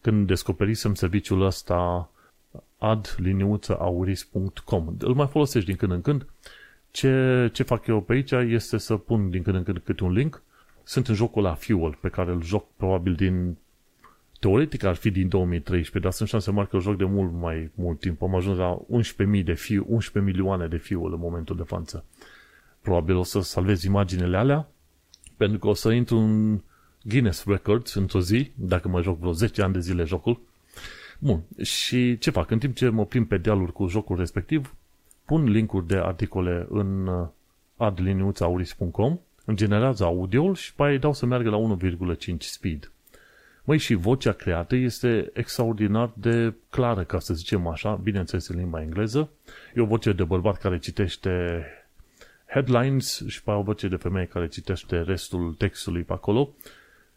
[0.00, 2.10] când descoperisem serviciul ăsta
[2.78, 4.94] adliniuțaauris.com.
[4.98, 6.26] Îl mai folosești din când în când.
[6.90, 10.12] Ce, ce fac eu pe aici este să pun din când în când câte un
[10.12, 10.42] link.
[10.88, 13.56] Sunt în jocul la Fuel, pe care îl joc probabil din
[14.40, 17.70] teoretic ar fi din 2013, dar sunt șanse mari că îl joc de mult mai
[17.74, 18.22] mult timp.
[18.22, 18.80] Am ajuns la
[19.38, 22.04] 11.000 de fiu, 11 milioane de fuel în momentul de față.
[22.80, 24.68] Probabil o să salvez imaginele alea
[25.36, 26.60] pentru că o să intru în
[27.02, 30.40] Guinness Records într-o zi, dacă mă joc vreo 10 ani de zile jocul.
[31.18, 32.50] Bun, și ce fac?
[32.50, 34.74] În timp ce mă prim pe dealuri cu jocul respectiv,
[35.24, 37.26] pun linkuri de articole în uh,
[37.76, 42.92] adliniuțauris.com, îmi generează audioul și pe aia dau să meargă la 1,5 speed.
[43.64, 48.82] Măi, și vocea creată este extraordinar de clară, ca să zicem așa, bineînțeles în limba
[48.82, 49.30] engleză.
[49.74, 51.64] E o voce de bărbat care citește
[52.46, 56.54] headlines și pe o voce de femeie care citește restul textului pe acolo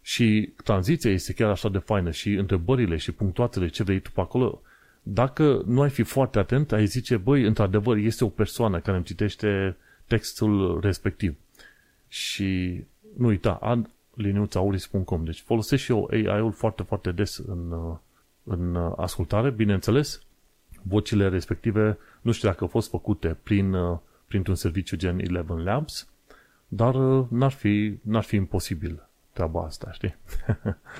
[0.01, 4.21] și tranziția este chiar așa de faină și întrebările și punctoatele ce vrei tu pe
[4.21, 4.61] acolo,
[5.03, 9.05] dacă nu ai fi foarte atent, ai zice, băi, într-adevăr, este o persoană care îmi
[9.05, 11.35] citește textul respectiv.
[12.11, 12.83] Și
[13.17, 15.23] nu uita, ad liniuțauris.com.
[15.23, 17.73] Deci folosesc și eu AI-ul foarte, foarte des în,
[18.43, 19.49] în ascultare.
[19.49, 20.21] Bineînțeles,
[20.81, 23.75] vocile respective nu știu dacă au fost făcute prin
[24.31, 26.09] printr-un serviciu gen Eleven Labs,
[26.67, 30.15] dar uh, n-ar fi, n-ar fi imposibil treaba asta, știi?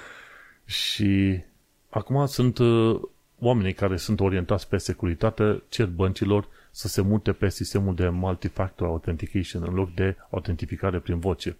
[0.81, 1.41] și
[1.89, 3.01] acum sunt uh,
[3.39, 8.87] oamenii care sunt orientați pe securitate, cer băncilor să se mute pe sistemul de multi-factor
[8.87, 11.57] authentication în loc de autentificare prin voce.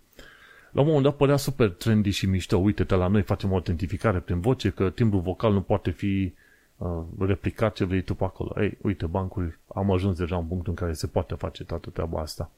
[0.72, 4.40] La un moment dat părea super trendy și mișto, uite-te la noi facem autentificare prin
[4.40, 6.34] voce, că timbrul vocal nu poate fi
[6.78, 8.62] uh, replicat ce vrei tu pe acolo.
[8.62, 12.22] Ei, uite, bancul, am ajuns deja în punctul în care se poate face toată treaba
[12.22, 12.52] asta.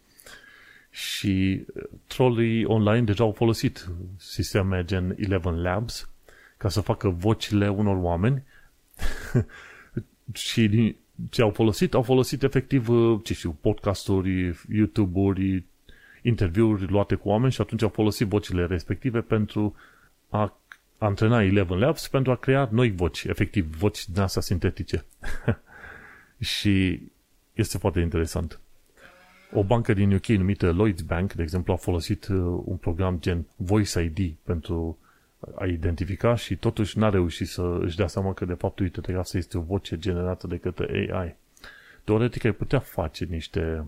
[0.89, 6.09] Și uh, trollii online deja au folosit sisteme gen Eleven Labs
[6.57, 8.43] ca să facă vocile unor oameni
[10.33, 10.95] și
[11.29, 11.93] ce au folosit?
[11.93, 15.63] Au folosit efectiv, uh, ce știu, podcasturi, YouTube-uri,
[16.21, 19.75] interviuri luate cu oameni și atunci au folosit vocile respective pentru
[20.29, 20.57] a
[20.97, 25.05] antrena Eleven Labs pentru a crea noi voci, efectiv, voci din asta sintetice.
[26.39, 27.01] și
[27.53, 28.59] este foarte interesant.
[29.53, 33.45] O bancă din UK numită Lloyds Bank, de exemplu, a folosit uh, un program gen
[33.55, 34.97] Voice ID pentru
[35.55, 39.37] a identifica și totuși n-a reușit să își dea seama că de fapt, uite, asta
[39.37, 41.35] este o voce generată de către AI.
[42.03, 43.87] Teoretic ai putea face niște,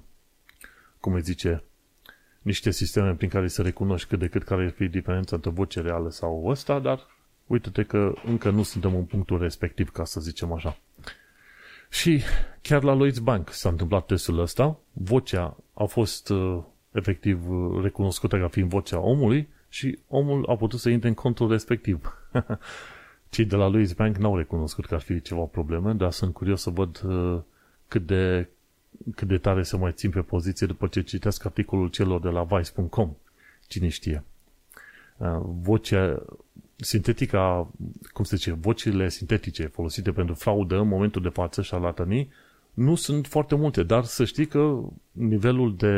[0.99, 1.63] cum îi zice,
[2.41, 5.81] niște sisteme prin care să recunoști cât de cât care ar fi diferența între voce
[5.81, 7.07] reală sau ăsta, dar
[7.47, 10.77] uite-te că încă nu suntem în punctul respectiv, ca să zicem așa.
[11.89, 12.21] Și
[12.61, 17.43] chiar la Lloyds Bank s-a întâmplat testul ăsta, vocea a fost uh, efectiv
[17.81, 22.13] recunoscută ca fiind vocea omului și omul a putut să intre în contul respectiv.
[23.29, 26.61] Cei de la Lloyds Bank n-au recunoscut că ar fi ceva probleme, dar sunt curios
[26.61, 27.41] să văd uh,
[27.88, 28.49] cât de
[29.15, 32.43] cât de tare să mai țin pe poziție după ce citesc articolul celor de la
[32.43, 33.15] Vice.com.
[33.67, 34.23] Cine știe.
[35.17, 36.25] Uh, vocea
[36.75, 37.71] sintetica,
[38.13, 42.31] cum se zice, vocile sintetice folosite pentru fraudă în momentul de față, șarlatanii,
[42.73, 44.79] nu sunt foarte multe, dar să știi că
[45.11, 45.95] nivelul de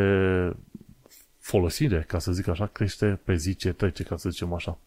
[1.47, 4.77] folosire, ca să zic așa, crește pe zi ce trece, ca să zicem așa.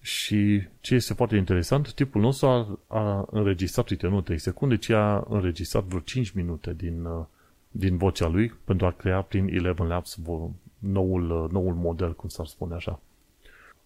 [0.00, 4.90] Și ce este foarte interesant, tipul nostru a, a înregistrat, uite, nu 3 secunde, ci
[4.90, 7.24] a înregistrat vreo 5 minute din, uh,
[7.70, 10.18] din vocea lui pentru a crea prin Eleven Labs
[10.78, 13.00] noul, uh, noul model, cum s-ar spune așa.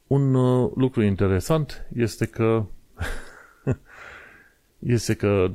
[0.06, 2.64] Un uh, lucru interesant este că
[4.96, 5.52] este că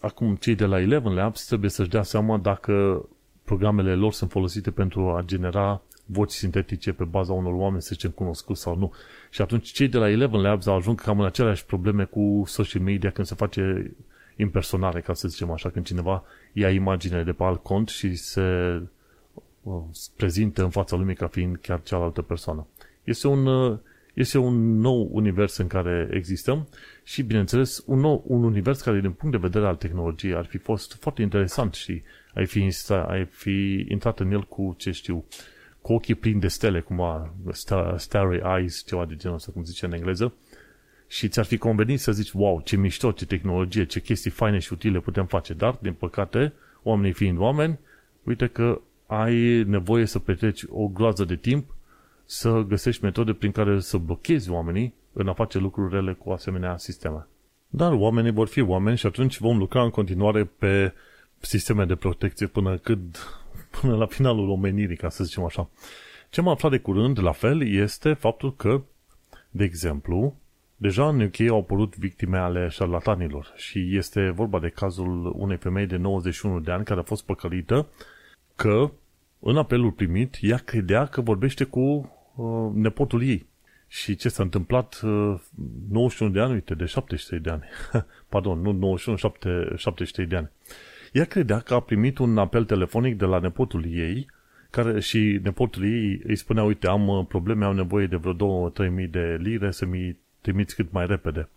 [0.00, 3.04] acum cei de la Eleven Labs trebuie să-și dea seama dacă
[3.48, 8.10] programele lor sunt folosite pentru a genera voci sintetice pe baza unor oameni, să zicem,
[8.10, 8.92] cunoscuți sau nu.
[9.30, 13.10] Și atunci cei de la Eleven Labs ajung cam în aceleași probleme cu social media
[13.10, 13.92] când se face
[14.36, 18.80] impersonare, ca să zicem așa, când cineva ia imaginele de pe alt cont și se
[19.62, 19.82] uh,
[20.16, 22.66] prezintă în fața lumii ca fiind chiar cealaltă persoană.
[23.04, 23.78] Este un, uh,
[24.14, 26.68] este un nou univers în care existăm
[27.04, 30.58] și, bineînțeles, un, nou, un univers care, din punct de vedere al tehnologiei, ar fi
[30.58, 32.02] fost foarte interesant și
[32.38, 32.74] ai fi,
[33.06, 35.24] ai fi intrat în el cu, ce știu,
[35.80, 37.34] cu ochii plini de stele, cumva,
[37.96, 40.34] starry eyes, ceva de genul ăsta, cum zice în engleză,
[41.06, 44.72] și ți-ar fi convenit să zici, wow, ce mișto, ce tehnologie, ce chestii faine și
[44.72, 47.78] utile putem face, dar, din păcate, oamenii fiind oameni,
[48.22, 51.74] uite că ai nevoie să petreci o groază de timp
[52.24, 57.26] să găsești metode prin care să blochezi oamenii în a face lucrurile cu asemenea sisteme.
[57.68, 60.92] Dar oamenii vor fi oameni și atunci vom lucra în continuare pe
[61.40, 63.00] sisteme de protecție până cât
[63.80, 65.70] până la finalul omenirii, ca să zicem așa.
[66.30, 68.82] Ce am aflat de curând, la fel, este faptul că,
[69.50, 70.36] de exemplu,
[70.76, 75.86] deja în UK au apărut victime ale șarlatanilor și este vorba de cazul unei femei
[75.86, 77.86] de 91 de ani care a fost păcălită
[78.56, 78.90] că
[79.38, 81.80] în apelul primit ea credea că vorbește cu
[82.34, 83.46] uh, nepotul ei.
[83.88, 85.40] Și ce s-a întâmplat uh,
[85.90, 87.64] 91 de ani, uite, de 73 de ani.
[88.28, 90.50] Pardon, nu 91, 7, 73 de ani.
[91.18, 94.26] Ea credea că a primit un apel telefonic de la nepotul ei
[94.70, 98.90] care și nepotul ei îi spunea, uite, am uh, probleme, am nevoie de vreo 2-3
[98.90, 101.48] mii de lire să mi trimiți cât mai repede.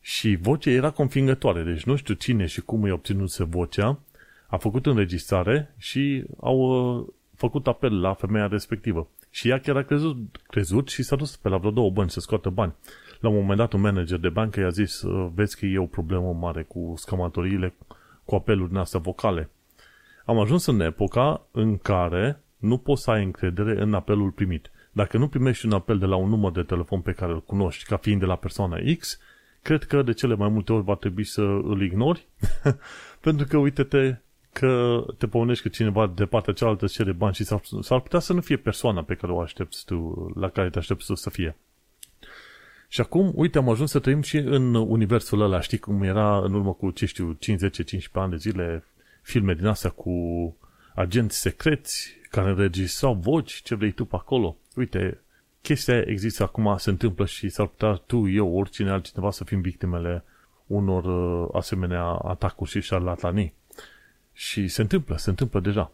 [0.00, 3.98] Și vocea era convingătoare, deci nu știu cine și cum îi obținuse vocea,
[4.46, 9.08] a făcut înregistrare și au uh, făcut apel la femeia respectivă.
[9.30, 10.16] Și ea chiar a crezut,
[10.46, 12.72] crezut și s-a dus pe la vreo două bani să scoată bani.
[13.20, 15.86] La un moment dat un manager de bancă i-a zis, uh, vezi că e o
[15.86, 17.74] problemă mare cu scamatoriile,
[18.24, 19.50] cu apelurile astea vocale.
[20.24, 24.70] Am ajuns în epoca în care nu poți să ai încredere în apelul primit.
[24.92, 27.84] Dacă nu primești un apel de la un număr de telefon pe care îl cunoști
[27.84, 29.18] ca fiind de la persoana X,
[29.62, 32.26] cred că de cele mai multe ori va trebui să îl ignori,
[33.20, 34.16] pentru că uite-te
[34.52, 38.18] că te pomenești că cineva de partea cealaltă îți cere bani și s-ar, s-ar putea
[38.18, 41.30] să nu fie persoana pe care o aștepți tu, la care te aștepți tu să
[41.30, 41.56] fie.
[42.92, 46.54] Și acum, uite, am ajuns să trăim și în universul ăla, știi cum era în
[46.54, 48.84] urmă cu, ce știu, 5, 10, 15 ani de zile,
[49.22, 50.12] filme din astea cu
[50.94, 54.56] agenți secreți care înregistrau voci, ce vrei tu pe acolo.
[54.76, 55.20] Uite,
[55.62, 60.24] chestia există acum, se întâmplă și s-ar putea tu, eu, oricine altcineva să fim victimele
[60.66, 63.54] unor uh, asemenea atacuri și șarlatanii.
[64.32, 65.92] Și se întâmplă, se întâmplă deja.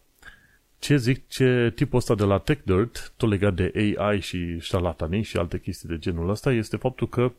[0.78, 5.36] Ce zic, ce tipul ăsta de la TechDirt, tot legat de AI și șarlatanii și
[5.36, 7.32] alte chestii de genul ăsta, este faptul că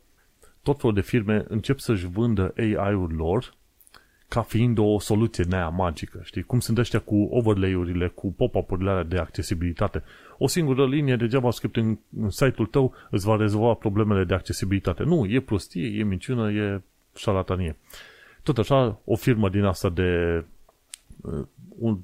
[0.63, 3.54] tot felul de firme încep să-și vândă AI-ul lor
[4.30, 6.43] ca fiind o soluție nea magică, știi?
[6.43, 10.04] Cum sunt ăștia cu overlay-urile, cu pop-up-urile de accesibilitate.
[10.38, 15.04] O singură linie de JavaScript în, în site-ul tău îți va rezolva problemele de accesibilitate.
[15.04, 16.82] Nu, e prostie, e minciună, e
[17.15, 17.78] șarlatanie.
[18.43, 20.43] Tot așa, o firmă din asta de
[21.21, 21.45] uh,
[21.80, 21.97] un,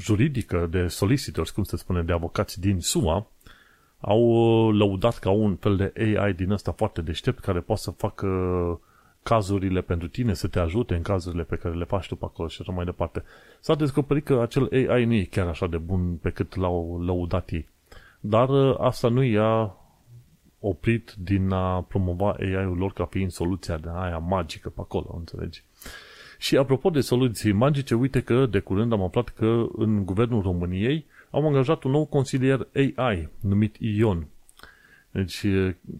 [0.00, 3.26] juridică, de solicitors, cum se spune, de avocați din SUA,
[4.00, 7.90] au uh, lăudat ca un fel de AI din ăsta foarte deștept care poate să
[7.90, 8.28] facă
[9.22, 12.48] cazurile pentru tine, să te ajute în cazurile pe care le faci tu pe acolo
[12.48, 13.24] și așa mai departe.
[13.60, 17.50] S-a descoperit că acel AI nu e chiar așa de bun pe cât l-au lăudat
[17.50, 17.68] ei.
[18.20, 19.74] Dar uh, asta nu i-a
[20.60, 25.64] oprit din a promova AI-ul lor ca fiind soluția de aia magică pe acolo, înțelegi?
[26.40, 31.06] Și apropo de soluții magice, uite că de curând am aflat că în guvernul României
[31.30, 34.26] au angajat un nou consilier AI numit Ion.
[35.10, 35.46] Deci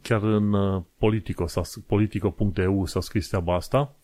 [0.02, 1.46] chiar în uh, Politico,
[1.86, 3.94] politico.eu s-a scris treaba asta,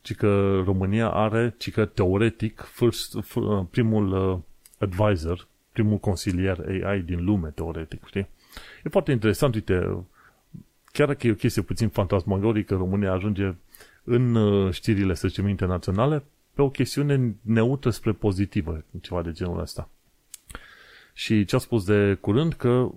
[0.00, 4.38] ci că România are, ci că teoretic, first, uh, primul uh,
[4.78, 8.28] advisor, primul consilier AI din lume, teoretic, știi?
[8.84, 10.04] E foarte interesant, uite,
[10.92, 13.54] chiar dacă e o chestie puțin fantasmagorică, România ajunge
[14.04, 14.36] în
[14.70, 19.88] știrile, să zicem, internaționale, pe o chestiune neutră spre pozitivă, ceva de genul ăsta.
[21.12, 22.90] Și ce a spus de curând, că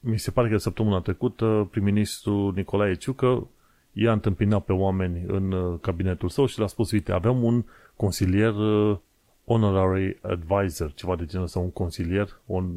[0.00, 3.48] mi se pare că săptămâna trecută prim-ministru Nicolae Ciucă
[3.92, 7.64] i-a întâmpinat pe oameni în uh, cabinetul său și le-a spus, uite, avem un
[7.96, 8.98] consilier uh,
[9.44, 12.76] honorary advisor, ceva de genul sau un consilier, un,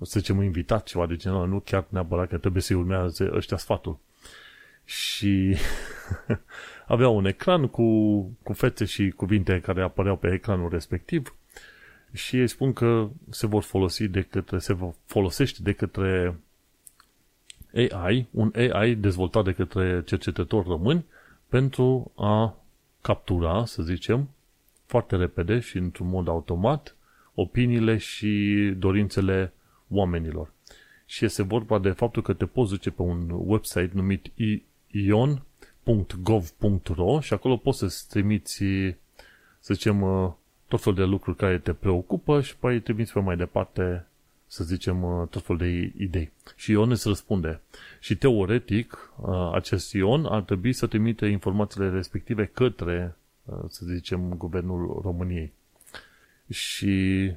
[0.00, 3.56] să zicem, un invitat, ceva de genul, nu chiar neapărat că trebuie să-i urmează ăștia
[3.56, 3.98] sfatul.
[4.84, 5.56] și
[6.86, 11.34] avea un ecran cu, cu fețe și cuvinte care apăreau pe ecranul respectiv
[12.14, 16.36] și ei spun că se vor folosi de către, se folosește de către
[17.92, 21.04] AI, un AI dezvoltat de către cercetători români
[21.48, 22.56] pentru a
[23.00, 24.28] captura, să zicem,
[24.86, 26.96] foarte repede și într-un mod automat
[27.34, 29.52] opiniile și dorințele
[29.88, 30.52] oamenilor.
[31.06, 34.32] Și este vorba de faptul că te poți duce pe un website numit
[35.84, 38.64] ion.gov.ro și acolo poți să-ți trimiți,
[39.58, 40.00] să zicem,
[40.68, 44.06] tot felul de lucruri care te preocupă și apoi trimiți pe mai departe,
[44.46, 46.32] să zicem, tot felul de idei.
[46.56, 47.60] Și Ion îți răspunde.
[48.00, 49.12] Și teoretic,
[49.52, 53.16] acest Ion ar trebui să trimite informațiile respective către,
[53.68, 55.52] să zicem, Guvernul României.
[56.50, 57.32] Și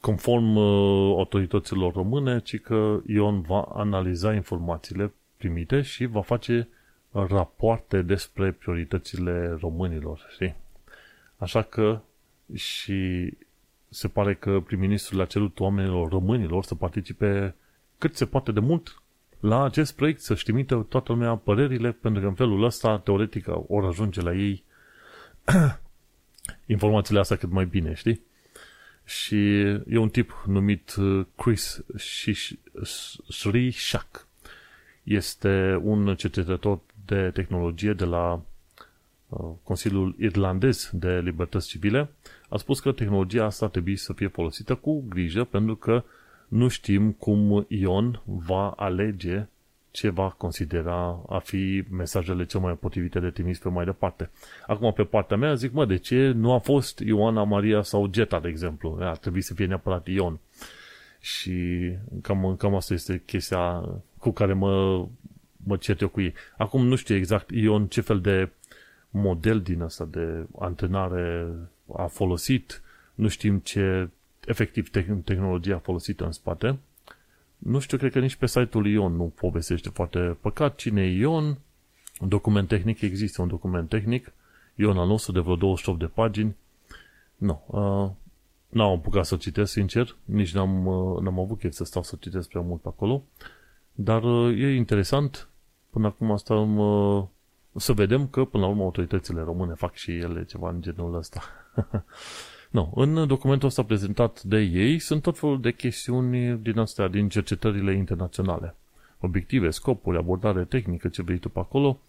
[0.00, 0.56] conform
[1.16, 5.12] autorităților române, ci că Ion va analiza informațiile
[5.44, 6.68] primite și va face
[7.10, 10.54] rapoarte despre prioritățile românilor, știi?
[11.36, 12.00] Așa că
[12.54, 13.30] și
[13.88, 17.54] se pare că prim-ministrul a cerut oamenilor românilor să participe
[17.98, 19.02] cât se poate de mult
[19.40, 23.86] la acest proiect, să-și trimită toată lumea părerile, pentru că în felul ăsta, teoretic, ori
[23.86, 24.64] ajunge la ei
[26.66, 28.20] informațiile astea cât mai bine, știi?
[29.04, 31.84] Și e un tip numit uh, Chris
[33.28, 34.26] Sri Shak.
[35.04, 38.42] Este un cercetător de tehnologie de la
[39.34, 42.10] Uh, Consiliul Irlandez de Libertăți Civile
[42.48, 46.04] a spus că tehnologia asta trebuie să fie folosită cu grijă pentru că
[46.48, 49.46] nu știm cum Ion va alege
[49.90, 54.30] ce va considera a fi mesajele cel mai potrivite de trimis pe mai departe.
[54.66, 58.40] Acum, pe partea mea, zic, mă, de ce nu a fost Ioana, Maria sau Geta,
[58.40, 58.98] de exemplu?
[59.00, 60.38] Ar trebui să fie neapărat Ion.
[61.24, 61.90] Și
[62.22, 65.06] cam, cam asta este chestia cu care mă,
[65.56, 66.34] mă cert eu cu ei.
[66.56, 68.48] Acum nu știu exact Ion ce fel de
[69.10, 71.48] model din asta de antrenare
[71.96, 72.82] a folosit,
[73.14, 74.08] nu știm ce
[74.46, 74.90] efectiv
[75.24, 76.78] tehnologia folosită în spate.
[77.58, 81.58] Nu știu, cred că nici pe site-ul Ion nu povestește foarte păcat cine e Ion.
[82.20, 84.32] Un document tehnic, există un document tehnic,
[84.74, 86.56] Ion al nostru de vreo 28 de pagini.
[87.36, 88.10] Nu, uh,
[88.74, 92.48] n-am apucat să citesc, sincer, nici n-am, uh, n-am avut chef să stau să citesc
[92.48, 93.22] prea mult pe acolo,
[93.92, 95.48] dar uh, e interesant,
[95.90, 97.24] până acum asta uh,
[97.76, 101.42] să vedem că, până la urmă, autoritățile române fac și ele ceva în genul ăsta.
[102.76, 107.28] no, în documentul ăsta prezentat de ei sunt tot felul de chestiuni din astea, din
[107.28, 108.74] cercetările internaționale.
[109.20, 112.00] Obiective, scopuri, abordare tehnică, ce vrei tu pe acolo.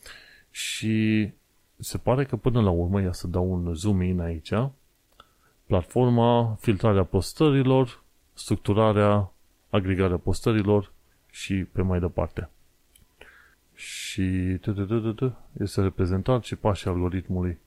[0.52, 1.30] Și
[1.80, 4.52] se pare că până la urmă, ia să dau un zoom in aici,
[5.66, 9.32] platforma, filtrarea postărilor, structurarea,
[9.70, 10.92] agregarea postărilor
[11.32, 12.50] și pe mai departe
[13.76, 14.60] și
[15.60, 17.58] este reprezentat și pașii algoritmului.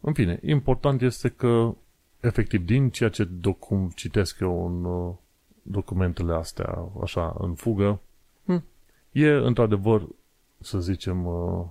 [0.00, 1.74] În fine, important este că
[2.20, 5.14] efectiv din ceea ce docum citesc eu în uh,
[5.62, 8.00] documentele astea așa în fugă,
[8.44, 8.64] hm,
[9.12, 10.06] e într-adevăr,
[10.58, 11.64] să zicem, uh,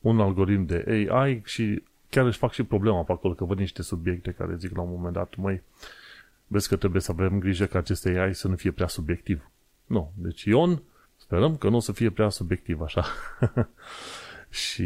[0.00, 3.82] un algoritm de AI și chiar își fac și problema pe acolo, că văd niște
[3.82, 5.62] subiecte care zic la un moment dat, mai
[6.46, 9.50] vezi că trebuie să avem grijă ca aceste AI să nu fie prea subiectiv.
[9.86, 10.12] Nu.
[10.16, 10.82] Deci Ion
[11.20, 13.04] Sperăm că nu o să fie prea subiectiv așa.
[14.64, 14.82] și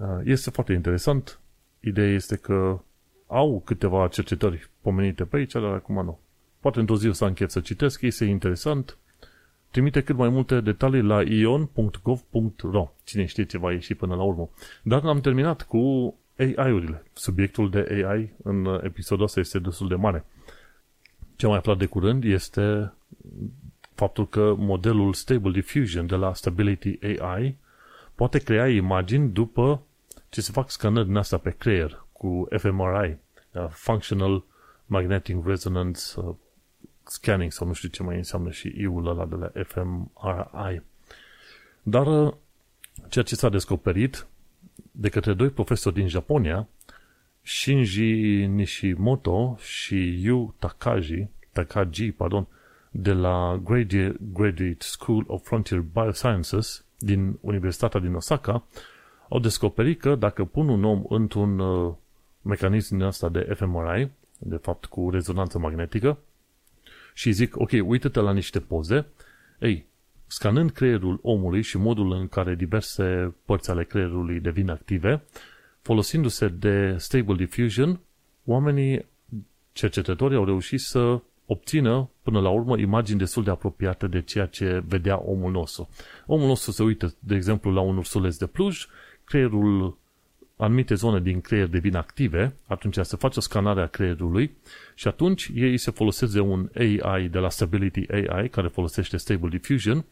[0.00, 1.40] uh, este foarte interesant.
[1.80, 2.80] Ideea este că
[3.26, 6.18] au câteva cercetări pomenite pe aici, dar acum nu.
[6.60, 8.96] Poate într-o zi o să închet să citesc, este interesant.
[9.70, 14.48] Trimite cât mai multe detalii la ion.gov.ro Cine știe ce va ieși până la urmă.
[14.82, 17.02] Dar am terminat cu AI-urile.
[17.12, 20.24] Subiectul de AI în episodul ăsta este destul de mare.
[21.36, 22.92] Ce mai aflat de curând este
[23.94, 27.56] faptul că modelul Stable Diffusion de la Stability AI
[28.14, 29.82] poate crea imagini după
[30.28, 33.18] ce se fac scanări din asta pe creier cu fMRI,
[33.52, 34.44] uh, Functional
[34.86, 36.34] Magnetic Resonance uh,
[37.02, 40.82] Scanning sau nu știu ce mai înseamnă și I-ul ăla de la fMRI.
[41.82, 42.32] Dar uh,
[43.08, 44.26] ceea ce s-a descoperit
[44.90, 46.68] de către doi profesori din Japonia,
[47.42, 52.46] Shinji Nishimoto și Yu Takagi, Takagi, pardon,
[52.90, 53.60] de la
[54.32, 58.64] Graduate School of Frontier Biosciences din Universitatea din Osaka
[59.28, 61.94] au descoperit că dacă pun un om într-un uh,
[62.42, 66.18] mecanism din asta de fMRI, de fapt cu rezonanță magnetică,
[67.14, 69.06] și zic, ok, uite-te la niște poze,
[69.58, 69.86] ei,
[70.28, 75.22] scanând creierul omului și modul în care diverse părți ale creierului devin active,
[75.82, 78.00] folosindu-se de Stable Diffusion,
[78.44, 79.06] oamenii
[79.72, 84.82] cercetătorii au reușit să obțină, până la urmă, imagini destul de apropiate de ceea ce
[84.86, 85.88] vedea omul nostru.
[86.26, 88.86] Omul nostru se uită, de exemplu, la un ursuleț de pluj,
[89.24, 89.98] creierul,
[90.58, 94.56] anumite zone din creier devin active, atunci se face o scanare a creierului
[94.94, 99.48] și atunci ei se folosesc de un AI de la Stability AI, care folosește Stable
[99.48, 100.04] Diffusion,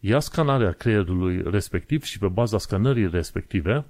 [0.00, 3.84] ia scanarea creierului respectiv și pe baza scanării respective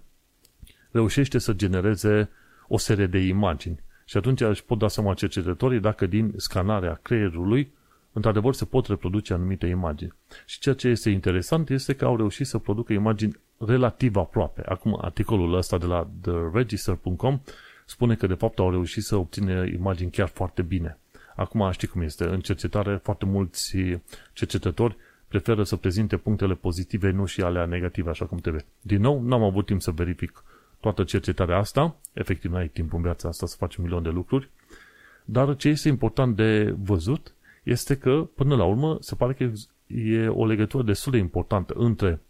[0.90, 2.30] reușește să genereze
[2.68, 3.80] o serie de imagini.
[4.04, 7.72] Și atunci își pot da seama cercetătorii dacă din scanarea creierului
[8.12, 10.12] într-adevăr se pot reproduce anumite imagini.
[10.46, 14.62] Și ceea ce este interesant este că au reușit să producă imagini relativ aproape.
[14.66, 17.40] Acum, articolul ăsta de la theregister.com
[17.86, 20.98] spune că de fapt au reușit să obțină imagini chiar foarte bine.
[21.36, 23.76] Acum știi cum este, în cercetare foarte mulți
[24.32, 24.96] cercetători
[25.28, 28.64] preferă să prezinte punctele pozitive, nu și alea negative, așa cum trebuie.
[28.80, 30.44] Din nou, n-am avut timp să verific
[30.80, 34.50] toată cercetarea asta, efectiv n-ai timp în viața asta să faci un milion de lucruri,
[35.24, 39.50] dar ce este important de văzut este că, până la urmă, se pare că
[39.94, 42.20] e o legătură destul de importantă între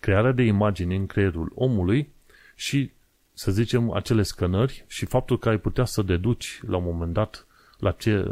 [0.00, 2.12] crearea de imagini în creierul omului
[2.54, 2.90] și,
[3.32, 7.46] să zicem, acele scănări și faptul că ai putea să deduci la un moment dat
[7.78, 8.30] la ce,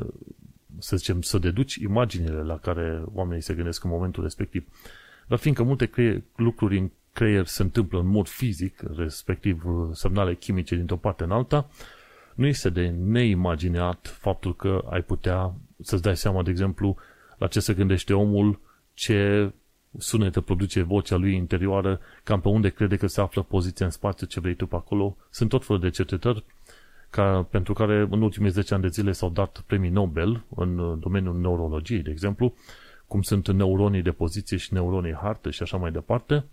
[0.78, 4.66] să zicem, să deduci imaginile la care oamenii se gândesc în momentul respectiv.
[5.26, 10.74] Dar fiindcă multe lucruri în creier se întâmplă în mod fizic, respectiv uh, semnale chimice
[10.74, 11.68] dintr-o parte în alta,
[12.34, 16.96] nu este de neimaginat faptul că ai putea să-ți dai seama, de exemplu,
[17.38, 18.60] la ce se gândește omul,
[18.94, 19.52] ce
[19.98, 24.26] sunete produce vocea lui interioară, cam pe unde crede că se află poziția în spațiu,
[24.26, 25.16] ce vrei tu pe acolo.
[25.30, 26.44] Sunt tot felul de cercetări
[27.10, 30.98] ca, pentru care în ultimii 10 ani de zile s-au dat premii Nobel în uh,
[31.00, 32.54] domeniul neurologiei, de exemplu,
[33.06, 36.44] cum sunt neuronii de poziție și neuronii hartă și așa mai departe,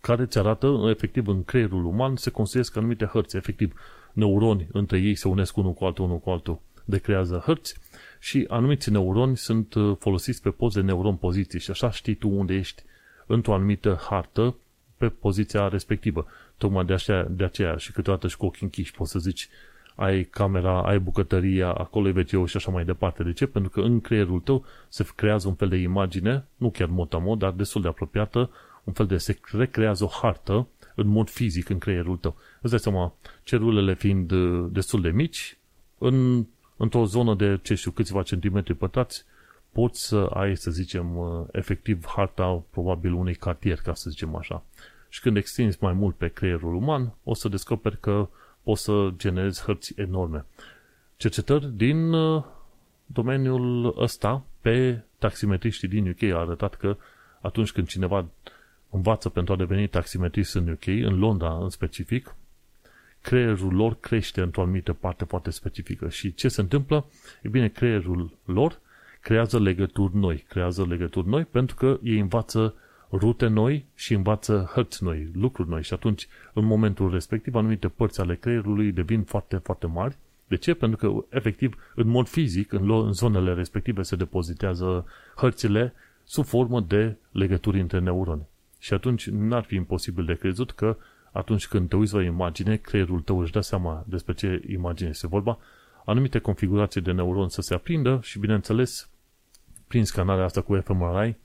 [0.00, 3.36] care îți arată, efectiv, în creierul uman se construiesc anumite hărți.
[3.36, 3.80] Efectiv,
[4.12, 7.76] neuroni între ei se unesc unul cu altul, unul cu altul, de creează hărți
[8.18, 12.28] și anumiți neuroni sunt uh, folosiți pe poze de neuron poziții și așa știi tu
[12.28, 12.82] unde ești
[13.26, 14.54] într-o anumită hartă
[14.96, 16.26] pe poziția respectivă.
[16.56, 19.48] Tocmai de aceea, de aceea și câteodată și cu ochii închiși poți să zici
[19.94, 23.22] ai camera, ai bucătăria, acolo e wc și așa mai departe.
[23.22, 23.46] De ce?
[23.46, 27.50] Pentru că în creierul tău se creează un fel de imagine, nu chiar mod dar
[27.50, 28.50] destul de apropiată,
[28.84, 32.36] un fel de se recrează o hartă în mod fizic în creierul tău.
[32.60, 35.58] Îți dai seama, celulele fiind uh, destul de mici,
[35.98, 36.46] în,
[36.78, 39.24] într-o zonă de, ce știu, câțiva centimetri pătrați,
[39.72, 44.62] poți să ai, să zicem, uh, efectiv harta probabil unui cartier, ca să zicem așa.
[45.08, 48.28] Și când extinzi mai mult pe creierul uman, o să descoperi că
[48.62, 50.44] poți să generezi hărți enorme.
[51.16, 52.44] Cercetări din uh,
[53.06, 56.96] domeniul ăsta pe taximetriștii din UK a arătat că
[57.40, 58.26] atunci când cineva
[58.90, 62.34] învață pentru a deveni taximetrist în UK, în Londra în specific,
[63.20, 66.08] creierul lor crește într-o anumită parte foarte specifică.
[66.08, 67.06] Și ce se întâmplă?
[67.42, 68.80] E bine, creierul lor
[69.20, 70.44] creează legături noi.
[70.48, 72.74] Creează legături noi pentru că ei învață
[73.12, 75.82] rute noi și învață hărți noi, lucruri noi.
[75.82, 80.16] Și atunci, în momentul respectiv, anumite părți ale creierului devin foarte, foarte mari.
[80.46, 80.74] De ce?
[80.74, 85.06] Pentru că, efectiv, în mod fizic, în zonele respective se depozitează
[85.36, 85.92] hărțile
[86.24, 88.46] sub formă de legături între neuroni.
[88.78, 90.96] Și atunci n-ar fi imposibil de crezut că
[91.32, 95.26] atunci când te uiți la imagine, creierul tău își dă seama despre ce imagine este
[95.26, 95.58] vorba,
[96.04, 99.08] anumite configurații de neuron să se aprindă și, bineînțeles,
[99.86, 101.36] prin scanarea asta cu fMRI,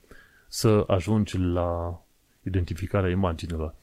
[0.47, 2.01] să ajungi la
[2.43, 3.73] identificarea imaginilor.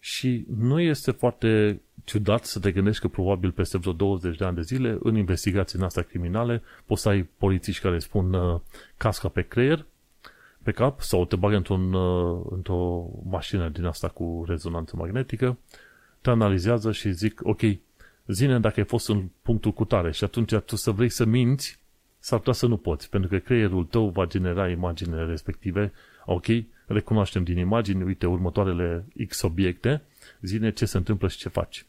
[0.00, 4.56] Și nu este foarte ciudat să te gândești că probabil peste vreo 20 de ani
[4.56, 8.60] de zile, în investigații în asta criminale, poți să ai polițiști care spun uh,
[8.96, 9.86] casca pe creier
[10.68, 15.58] pe cap sau te bagi într-un, uh, într-o mașină din asta cu rezonanță magnetică,
[16.20, 17.60] te analizează și zic, ok,
[18.26, 21.78] zine dacă ai fost în punctul cu tare și atunci tu să vrei să minți,
[22.18, 25.92] s-ar putea să nu poți, pentru că creierul tău va genera imaginele respective,
[26.24, 26.46] ok,
[26.86, 30.02] recunoaștem din imagini, uite, următoarele X obiecte,
[30.40, 31.86] zine ce se întâmplă și ce faci.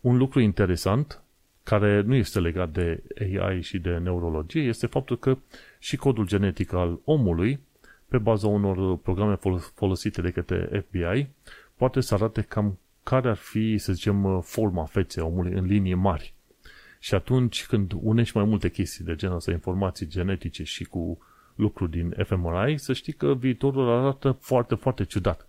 [0.00, 1.22] Un lucru interesant,
[1.62, 5.38] care nu este legat de AI și de neurologie, este faptul că
[5.78, 7.60] și codul genetic al omului
[8.08, 9.38] pe baza unor programe
[9.74, 11.28] folosite de către FBI,
[11.76, 16.34] poate să arate cam care ar fi, să zicem, forma feței omului în linii mari.
[16.98, 21.18] Și atunci când unești mai multe chestii de genul ăsta, informații genetice și cu
[21.54, 25.48] lucruri din fMRI, să știi că viitorul arată foarte, foarte ciudat.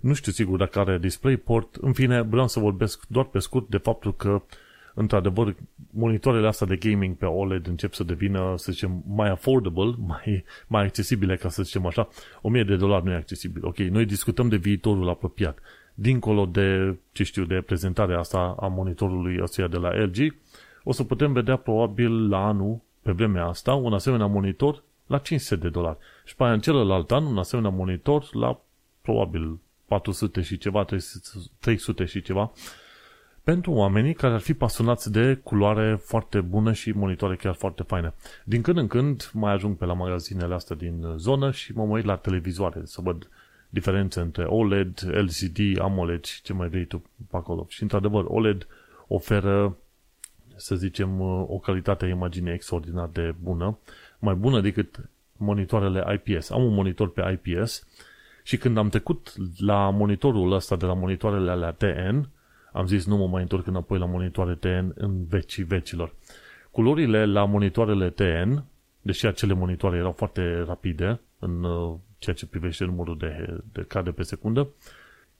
[0.00, 1.74] Nu știu sigur dacă are DisplayPort.
[1.74, 4.42] În fine, vreau să vorbesc doar pe scurt de faptul că
[4.98, 5.54] într-adevăr,
[5.90, 10.84] monitoarele astea de gaming pe OLED încep să devină, să zicem, mai affordable, mai, mai
[10.84, 12.08] accesibile, ca să zicem așa.
[12.40, 13.66] 1000 de dolari nu e accesibil.
[13.66, 15.58] Ok, noi discutăm de viitorul apropiat.
[15.94, 20.34] Dincolo de, ce știu, de prezentarea asta a monitorului ăstuia de la LG,
[20.84, 25.56] o să putem vedea probabil la anul, pe vremea asta, un asemenea monitor la 500
[25.56, 25.98] de dolari.
[26.24, 28.60] Și pe aia în celălalt an, un asemenea monitor la
[29.02, 30.86] probabil 400 și ceva,
[31.60, 32.52] 300 și ceva,
[33.46, 38.14] pentru oamenii care ar fi pasionați de culoare foarte bună și monitoare chiar foarte faine.
[38.44, 42.04] Din când în când mai ajung pe la magazinele astea din zonă și mă uit
[42.04, 43.28] la televizoare să văd
[43.68, 47.66] diferențe între OLED, LCD, AMOLED și ce mai vrei tu pe acolo.
[47.68, 48.66] Și într-adevăr, OLED
[49.06, 49.76] oferă,
[50.56, 53.78] să zicem, o calitate a imaginii extraordinar de bună,
[54.18, 56.50] mai bună decât monitoarele IPS.
[56.50, 57.86] Am un monitor pe IPS
[58.42, 62.28] și când am trecut la monitorul ăsta de la monitoarele alea TN,
[62.76, 66.14] am zis nu mă mai întorc înapoi la monitoare TN în vecii vecilor.
[66.70, 68.64] Culorile la monitoarele TN,
[69.02, 74.10] deși acele monitoare erau foarte rapide în uh, ceea ce privește numărul de, de cadre
[74.10, 74.68] pe secundă,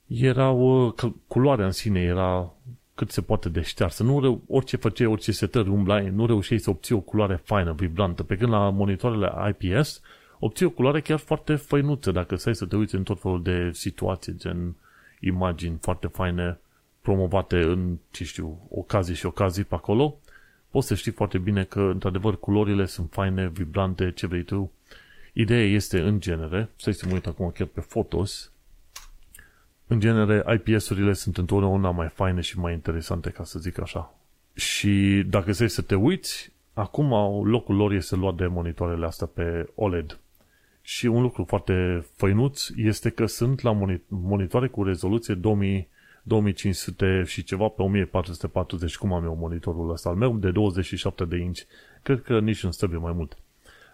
[0.07, 2.53] erau, uh, culoarea în sine era
[2.95, 4.03] cât se poate de ștearsă.
[4.03, 8.23] Nu reu, orice făceai, orice setări umblai, nu reușeai să obții o culoare faină, vibrantă.
[8.23, 10.01] Pe când la monitoarele IPS
[10.39, 13.69] obții o culoare chiar foarte făinuță dacă stai să te uiți în tot felul de
[13.73, 14.75] situații, gen
[15.19, 16.59] imagini foarte faine
[17.07, 20.17] promovate în, ce știu, ocazii și ocazii pe acolo,
[20.69, 24.71] poți să știi foarte bine că, într-adevăr, culorile sunt faine, vibrante, ce vrei tu.
[25.33, 28.51] Ideea este, în genere, să să mă uit acum chiar pe fotos,
[29.87, 34.13] în genere, IPS-urile sunt întotdeauna mai faine și mai interesante, ca să zic așa.
[34.53, 37.09] Și dacă stai să te uiți, acum
[37.47, 40.19] locul lor este luat de monitoarele astea pe OLED.
[40.81, 43.77] Și un lucru foarte făinuț este că sunt la
[44.07, 45.87] monitoare cu rezoluție 2000
[46.27, 51.37] 2500 și ceva pe 1440, cum am eu monitorul ăsta al meu, de 27 de
[51.37, 51.59] inch.
[52.03, 53.37] Cred că nici nu trebuie mai mult.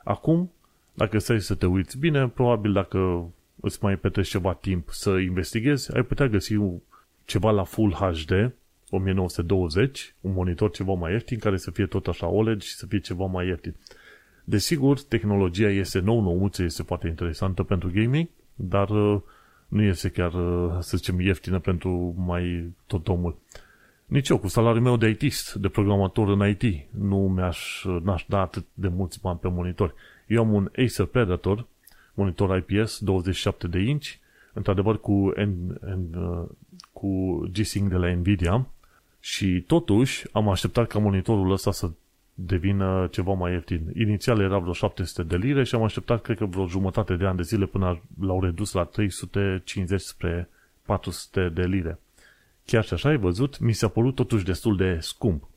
[0.04, 0.52] Acum,
[0.94, 3.28] dacă stai să te uiți bine, probabil dacă
[3.62, 6.56] îți mai petreci ceva timp să investighezi, ai putea găsi
[7.26, 8.54] ceva la Full HD,
[8.90, 13.00] 1920, un monitor ceva mai ieftin, care să fie tot așa OLED și să fie
[13.00, 13.76] ceva mai ieftin.
[14.44, 19.22] Desigur, tehnologia este nou nouță, este foarte interesantă pentru gaming, dar uh,
[19.74, 23.38] nu este chiar, uh, să zicem, ieftină pentru mai tot omul.
[24.06, 28.40] Nici eu, cu salariul meu de ITist, de programator în IT, nu mi-aș n-aș da
[28.40, 29.94] atât de mulți bani pe monitor.
[30.28, 31.66] Eu am un Acer Predator,
[32.14, 34.08] monitor IPS, 27 de inch,
[34.54, 36.48] într-adevăr cu, N, N, uh,
[36.92, 38.68] cu G-Sync de la Nvidia
[39.20, 41.90] și totuși am așteptat ca monitorul ăsta să
[42.34, 43.92] devină ceva mai ieftin.
[43.96, 47.38] Inițial era vreo 700 de lire și am așteptat, cred că vreo jumătate de ani
[47.38, 50.50] de zile până l-au redus la 350 spre
[50.86, 52.00] 400 de lire.
[52.66, 55.50] Chiar și așa ai văzut, mi s-a părut totuși destul de scump.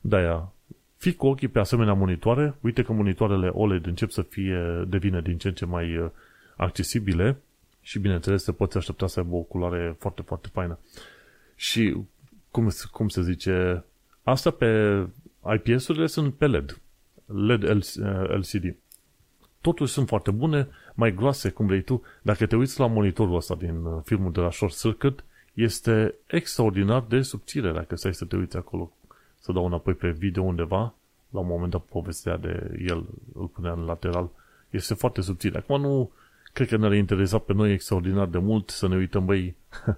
[0.00, 0.52] De-aia,
[0.96, 5.38] fii cu ochii pe asemenea monitoare, uite că monitoarele OLED încep să fie, devină din
[5.38, 6.10] ce în ce mai uh,
[6.56, 7.36] accesibile
[7.80, 10.78] și bineînțeles te poți aștepta să aibă o culoare foarte, foarte faină.
[11.56, 11.96] Și
[12.50, 13.84] cum, cum se zice,
[14.22, 15.00] asta pe
[15.52, 16.80] IPS-urile sunt pe LED,
[17.26, 17.64] LED
[18.28, 18.76] LCD.
[19.60, 22.02] Totuși sunt foarte bune, mai groase, cum vrei tu.
[22.22, 25.24] Dacă te uiți la monitorul ăsta din uh, filmul de la Short Circuit,
[25.54, 28.92] este extraordinar de subțire dacă stai să te uiți acolo.
[29.40, 30.94] Să dau înapoi pe video undeva,
[31.30, 34.30] la un moment dat povestea de el, îl punea în lateral.
[34.70, 35.58] Este foarte subțire.
[35.58, 36.10] Acum nu
[36.52, 39.54] cred că ne-ar interesa pe noi extraordinar de mult să ne uităm, băi,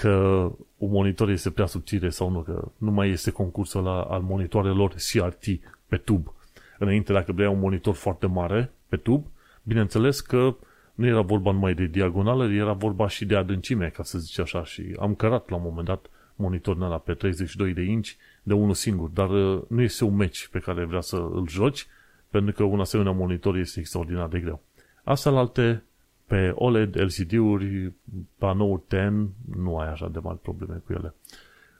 [0.00, 4.20] că un monitor este prea subțire sau nu, că nu mai este concursul la, al
[4.20, 5.44] monitoarelor CRT
[5.86, 6.34] pe tub.
[6.78, 9.26] Înainte, dacă vrei un monitor foarte mare pe tub,
[9.62, 10.56] Bineînțeles că
[10.94, 14.64] nu era vorba numai de diagonală, era vorba și de adâncime, ca să zic așa,
[14.64, 18.08] și am cărat la un moment dat monitorul ăla pe 32 de inch
[18.42, 21.86] de unul singur, dar uh, nu este un match pe care vrea să îl joci,
[22.30, 24.62] pentru că un asemenea monitor este extraordinar de greu.
[25.04, 25.84] Asta la alte
[26.30, 27.92] pe OLED, LCD-uri,
[28.38, 31.14] panouri 10, nu ai așa de mari probleme cu ele.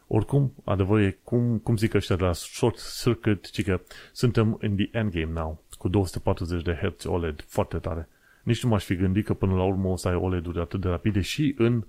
[0.07, 3.81] Oricum, adevărul e, cum, cum zic ăștia de la Short Circuit, ci că
[4.13, 8.09] suntem in the endgame now, cu 240 de Hz OLED, foarte tare.
[8.43, 10.89] Nici nu m-aș fi gândit că până la urmă o să ai OLED-uri atât de
[10.89, 11.85] rapide și în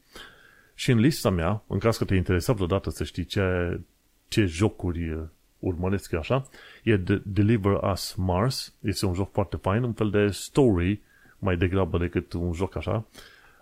[0.79, 3.81] Și în lista mea, în caz că te interesa vreodată să știi ce,
[4.29, 5.23] ce jocuri uh,
[5.59, 6.49] urmăresc eu așa,
[6.83, 8.75] e The Deliver Us Mars.
[8.81, 11.01] Este un joc foarte fain, un fel de story
[11.39, 13.05] mai degrabă decât un joc așa.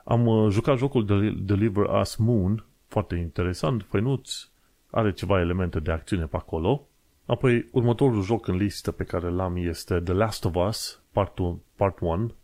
[0.04, 4.48] Am uh, jucat jocul Deliver Us Moon, foarte interesant, făinuț,
[4.90, 6.86] are ceva elemente de acțiune pe acolo.
[7.26, 11.62] Apoi, următorul joc în listă pe care l-am este The Last of Us, Part 1,
[11.76, 12.34] Part 1.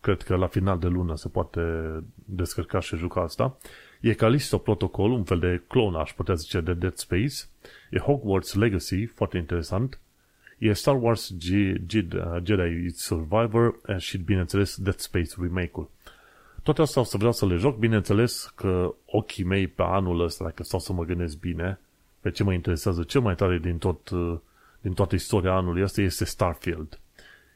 [0.00, 1.62] Cred că la final de lună se poate
[2.14, 3.56] descărca și juca asta.
[4.00, 7.34] E Callisto Protocol, un fel de clon, aș putea zice, de Dead Space.
[7.90, 9.98] E Hogwarts Legacy, foarte interesant.
[10.58, 15.90] E Star Wars G- G- Jedi Survivor și, bineînțeles, Dead Space Remake-ul.
[16.62, 20.44] Toate astea o să vreau să le joc, bineînțeles că ochii mei pe anul ăsta,
[20.44, 21.78] dacă stau să mă gândesc bine,
[22.20, 24.10] pe ce mă interesează cel mai tare din, tot,
[24.80, 26.98] din toată istoria anului ăsta este Starfield.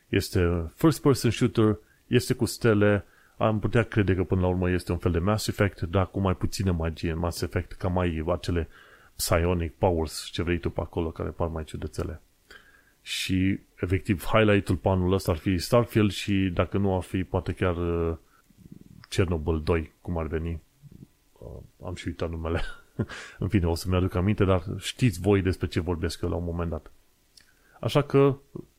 [0.09, 3.05] Este first person shooter, este cu stele,
[3.37, 6.21] am putea crede că până la urmă este un fel de Mass Effect, dar cu
[6.21, 8.69] mai puține magie în Mass Effect, ca mai acele
[9.17, 12.21] psionic powers, ce vrei tu pe acolo, care par mai ciudățele.
[13.03, 17.53] Și, efectiv, highlight-ul pe anul ăsta ar fi Starfield și, dacă nu ar fi, poate
[17.53, 18.17] chiar uh,
[19.09, 20.61] Chernobyl 2, cum ar veni.
[21.39, 21.49] Uh,
[21.85, 22.61] am și uitat numele.
[23.39, 26.45] în fine, o să-mi aduc aminte, dar știți voi despre ce vorbesc eu la un
[26.45, 26.93] moment dat.
[27.81, 28.37] Așa că,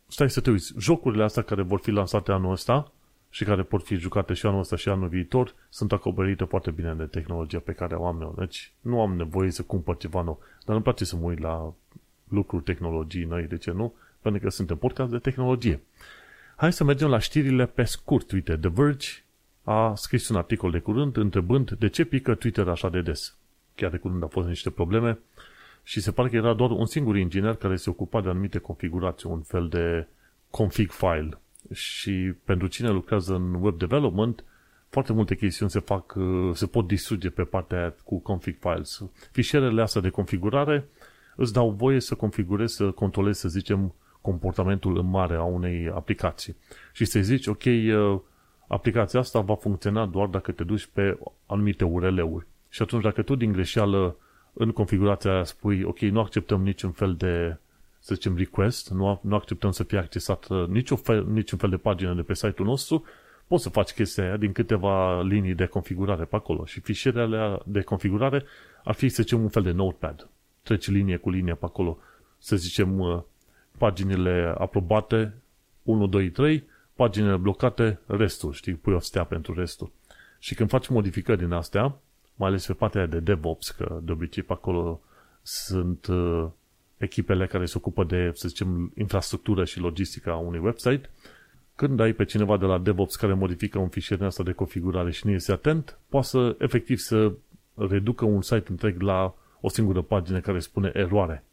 [0.08, 0.74] stai să te uiți.
[0.78, 2.91] Jocurile astea care vor fi lansate anul ăsta
[3.36, 6.93] și care pot fi jucate și anul ăsta și anul viitor, sunt acoperite foarte bine
[6.93, 8.36] de tehnologia pe care o am eu.
[8.38, 10.39] Deci nu am nevoie să cumpăr ceva nou.
[10.65, 11.73] Dar îmi place să mă uit la
[12.27, 13.93] lucruri, tehnologii noi, de ce nu?
[14.21, 15.81] Pentru că suntem podcast de tehnologie.
[16.55, 18.31] Hai să mergem la știrile pe scurt.
[18.31, 19.07] Uite, The Verge
[19.63, 23.36] a scris un articol de curând întrebând de ce pică Twitter așa de des.
[23.75, 25.19] Chiar de curând au fost niște probleme
[25.83, 29.29] și se pare că era doar un singur inginer care se ocupa de anumite configurații,
[29.29, 30.07] un fel de
[30.49, 31.39] config file.
[31.74, 34.43] Și pentru cine lucrează în web development,
[34.89, 36.18] foarte multe chestiuni se fac,
[36.53, 39.03] se pot distruge pe partea cu config files.
[39.32, 40.88] Fișierele astea de configurare
[41.36, 46.55] îți dau voie să configurezi, să controlezi, să zicem, comportamentul în mare a unei aplicații.
[46.93, 47.63] Și să zici, ok,
[48.68, 52.45] aplicația asta va funcționa doar dacă te duci pe anumite URL-uri.
[52.70, 54.16] Și atunci dacă tu din greșeală
[54.53, 57.57] în configurația aia spui, ok, nu acceptăm niciun fel de,
[58.06, 62.14] să zicem, request, nu, nu acceptăm să fie accesat niciun fel, niciun fel de pagină
[62.14, 63.03] de pe site-ul nostru,
[63.47, 66.66] poți să faci chestia aia din câteva linii de configurare pe acolo.
[66.66, 68.43] Și fișierele de configurare
[68.84, 70.30] ar fi, să zicem, un fel de notepad.
[70.64, 71.97] Treci linie cu linie pe acolo.
[72.38, 73.26] Să zicem,
[73.78, 75.34] paginile aprobate,
[75.84, 79.91] 1, 2, 3, paginile blocate, restul, știi, pui o stea pentru restul.
[80.39, 81.95] Și când faci modificări din astea,
[82.36, 85.01] mai ales pe partea de DevOps, că de obicei pe acolo
[85.41, 86.47] sunt uh,
[86.98, 91.10] echipele care se ocupă de, să zicem, infrastructură și logistica a unui website,
[91.76, 95.12] când ai pe cineva de la DevOps care modifică un fișier din asta de configurare
[95.12, 97.32] și nu este atent, poate să efectiv să
[97.76, 101.43] reducă un site întreg la o singură pagină care spune eroare.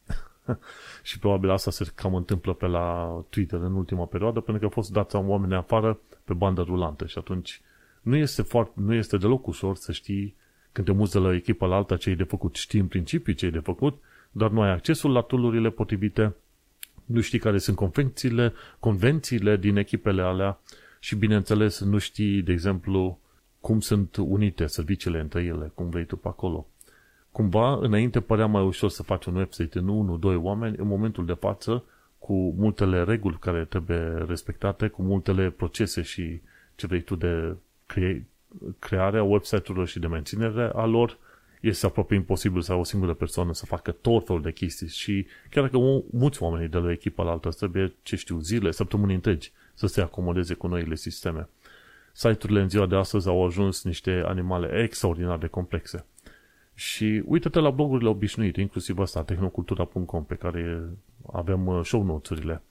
[1.03, 4.83] și probabil asta se cam întâmplă pe la Twitter în ultima perioadă, pentru că au
[4.83, 7.61] fost dați oameni afară pe bandă rulantă și atunci
[8.03, 10.35] nu este, foarte, nu este deloc ușor să știi
[10.73, 12.55] când te muți de la echipa la alta ce e de făcut.
[12.55, 16.35] Știi în principiu ce e de făcut, dar nu ai accesul la tool potrivite,
[17.05, 20.59] nu știi care sunt convențiile, convențiile din echipele alea
[21.01, 23.19] și, bineînțeles, nu știi, de exemplu,
[23.61, 26.67] cum sunt unite serviciile între ele, cum vrei tu pe acolo.
[27.33, 31.27] Cumva, înainte părea mai ușor să faci un website în 1, 2 oameni, în momentul
[31.27, 31.85] de față,
[32.19, 36.41] cu multele reguli care trebuie respectate, cu multele procese și
[36.75, 37.57] ce vrei tu de
[37.87, 38.27] cre-
[38.79, 41.19] crearea website-urilor și de menținere a lor,
[41.63, 45.27] este aproape imposibil să ai o singură persoană să facă tot felul de chestii și
[45.51, 45.79] chiar dacă
[46.11, 50.01] mulți oameni de la echipa la altă trebuie, ce știu, zile, săptămâni întregi să se
[50.01, 51.49] acomodeze cu noile sisteme.
[52.13, 56.05] Site-urile în ziua de astăzi au ajuns niște animale extraordinar de complexe.
[56.75, 60.89] Și uită-te la blogurile obișnuite, inclusiv asta, tehnocultura.com, pe care
[61.33, 62.63] avem uh, show notes-urile.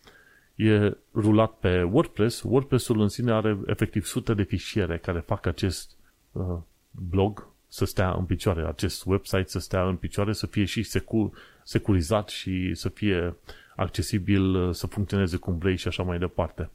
[0.56, 2.42] E rulat pe WordPress.
[2.42, 5.98] WordPress-ul în sine are efectiv sute de fișiere care fac acest
[6.32, 6.58] uh,
[6.92, 11.32] blog să stea în picioare, acest website să stea în picioare, să fie și secur,
[11.64, 13.36] securizat și să fie
[13.76, 16.70] accesibil, uh, să funcționeze cum vrei și așa mai departe.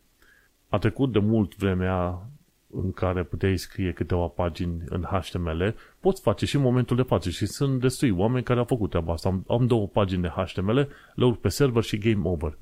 [0.68, 2.22] A trecut de mult vremea
[2.70, 7.30] în care puteai scrie câteva pagini în HTML, poți face și în momentul de față
[7.30, 9.28] și sunt destui oameni care au făcut treaba asta.
[9.28, 12.58] Am, am două pagini de HTML, le urc pe server și game over.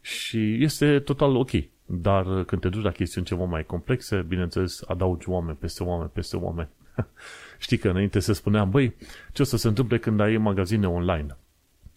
[0.00, 1.50] Și este total ok.
[1.86, 6.36] Dar când te duci la chestiuni ceva mai complexe, bineînțeles, adaugi oameni peste oameni peste
[6.36, 6.68] oameni.
[7.58, 8.94] Știi că înainte se spunea, băi,
[9.32, 11.36] ce o să se întâmple când ai magazine online?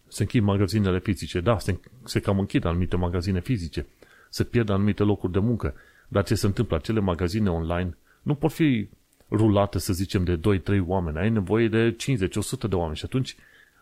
[0.08, 1.39] Se închid magazinele fizice.
[1.39, 3.86] Da, se, se cam închid anumite magazine fizice.
[4.30, 5.74] Se pierd anumite locuri de muncă.
[6.08, 6.76] Dar ce se întâmplă?
[6.76, 8.89] Acele magazine online nu pot fi
[9.32, 11.18] rulate, să zicem, de 2-3 oameni.
[11.18, 13.36] Ai nevoie de 50-100 de oameni și atunci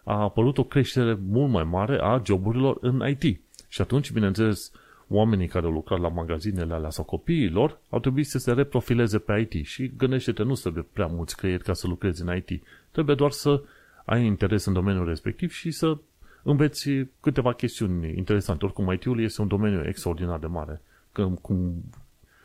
[0.04, 3.42] a apărut o creștere mult mai mare a joburilor în IT.
[3.68, 4.72] Și atunci, bineînțeles,
[5.10, 9.48] oamenii care au lucrat la magazinele alea sau copiilor au trebuit să se reprofileze pe
[9.52, 12.64] IT și gândește-te, nu trebuie prea mulți creieri ca să lucrezi în IT.
[12.92, 13.62] Trebuie doar să
[14.06, 15.98] ai interes în domeniul respectiv și să
[16.44, 16.90] înveți
[17.20, 18.66] câteva chestiuni interesante.
[18.66, 20.82] Oricum, IT-ul este un domeniu extraordinar de mare.
[21.12, 21.84] Cum, cum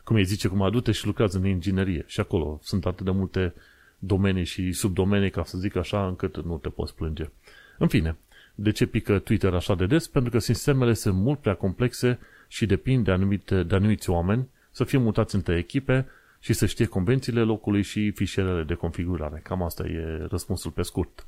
[0.05, 2.03] cum îi zice, cum adute și lucrează în inginerie.
[2.07, 3.53] Și acolo sunt atât de multe
[3.99, 7.29] domenii și subdomenii, ca să zic așa, încât nu te poți plânge.
[7.77, 8.17] În fine,
[8.55, 10.07] de ce pică Twitter așa de des?
[10.07, 14.83] Pentru că sistemele sunt mult prea complexe și depind de, anumite, de anumiți oameni să
[14.83, 16.07] fie mutați între echipe
[16.39, 19.39] și să știe convențiile locului și fișierele de configurare.
[19.43, 21.25] Cam asta e răspunsul pe scurt.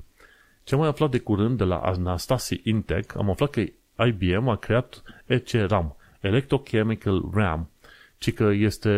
[0.64, 3.64] Ce am mai aflat de curând de la Anastasi Intec, am aflat că
[4.06, 7.70] IBM a creat ECRAM, Electrochemical RAM,
[8.18, 8.90] ci că este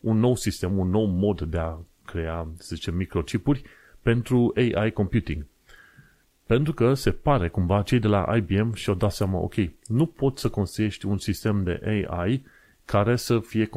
[0.00, 3.62] un nou sistem, un nou mod de a crea, să zicem, microchipuri
[4.02, 5.46] pentru AI computing.
[6.46, 9.54] Pentru că se pare cumva cei de la IBM și-au dat seama, ok,
[9.86, 12.44] nu poți să construiești un sistem de AI
[12.84, 13.68] care să fie,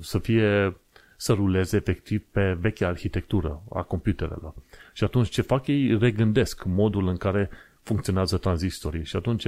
[0.00, 0.76] să fie
[1.16, 4.54] să ruleze efectiv pe vechea arhitectură a computerelor.
[4.92, 5.98] Și atunci ce fac ei?
[5.98, 7.50] Regândesc modul în care
[7.82, 9.46] funcționează tranzistorii și atunci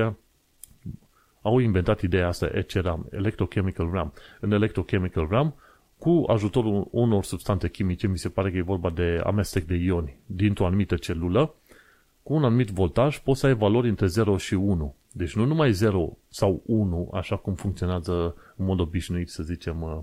[1.43, 4.13] au inventat ideea asta ECRAM, Electrochemical RAM.
[4.41, 5.55] În Electrochemical RAM,
[5.99, 10.17] cu ajutorul unor substanțe chimice, mi se pare că e vorba de amestec de ioni
[10.27, 11.55] dintr-o anumită celulă,
[12.23, 14.95] cu un anumit voltaj poți să ai valori între 0 și 1.
[15.13, 19.99] Deci nu numai 0 sau 1, așa cum funcționează în mod obișnuit, să zicem, uh,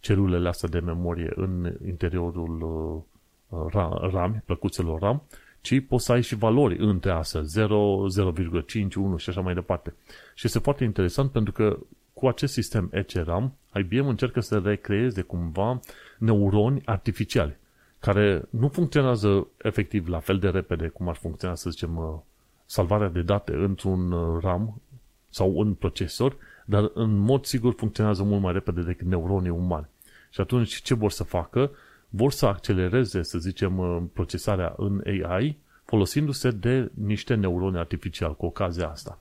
[0.00, 3.66] celulele astea de memorie în interiorul uh,
[4.10, 5.22] RAM, plăcuțelor RAM,
[5.60, 9.94] ci poți să ai și valori între astea, 0, 0,5, 1 și așa mai departe.
[10.34, 11.78] Și este foarte interesant pentru că
[12.12, 15.80] cu acest sistem ECRAM, IBM încearcă să recreeze cumva
[16.18, 17.56] neuroni artificiali,
[18.00, 22.18] care nu funcționează efectiv la fel de repede cum ar funcționa, să zicem, uh,
[22.66, 24.80] salvarea de date într-un uh, RAM
[25.28, 29.88] sau un procesor, dar în mod sigur funcționează mult mai repede decât neuronii umani.
[30.30, 31.70] Și atunci ce vor să facă?
[32.10, 38.46] vor să accelereze, să zicem, uh, procesarea în AI folosindu-se de niște neuroni artificiali cu
[38.46, 39.18] ocazia asta.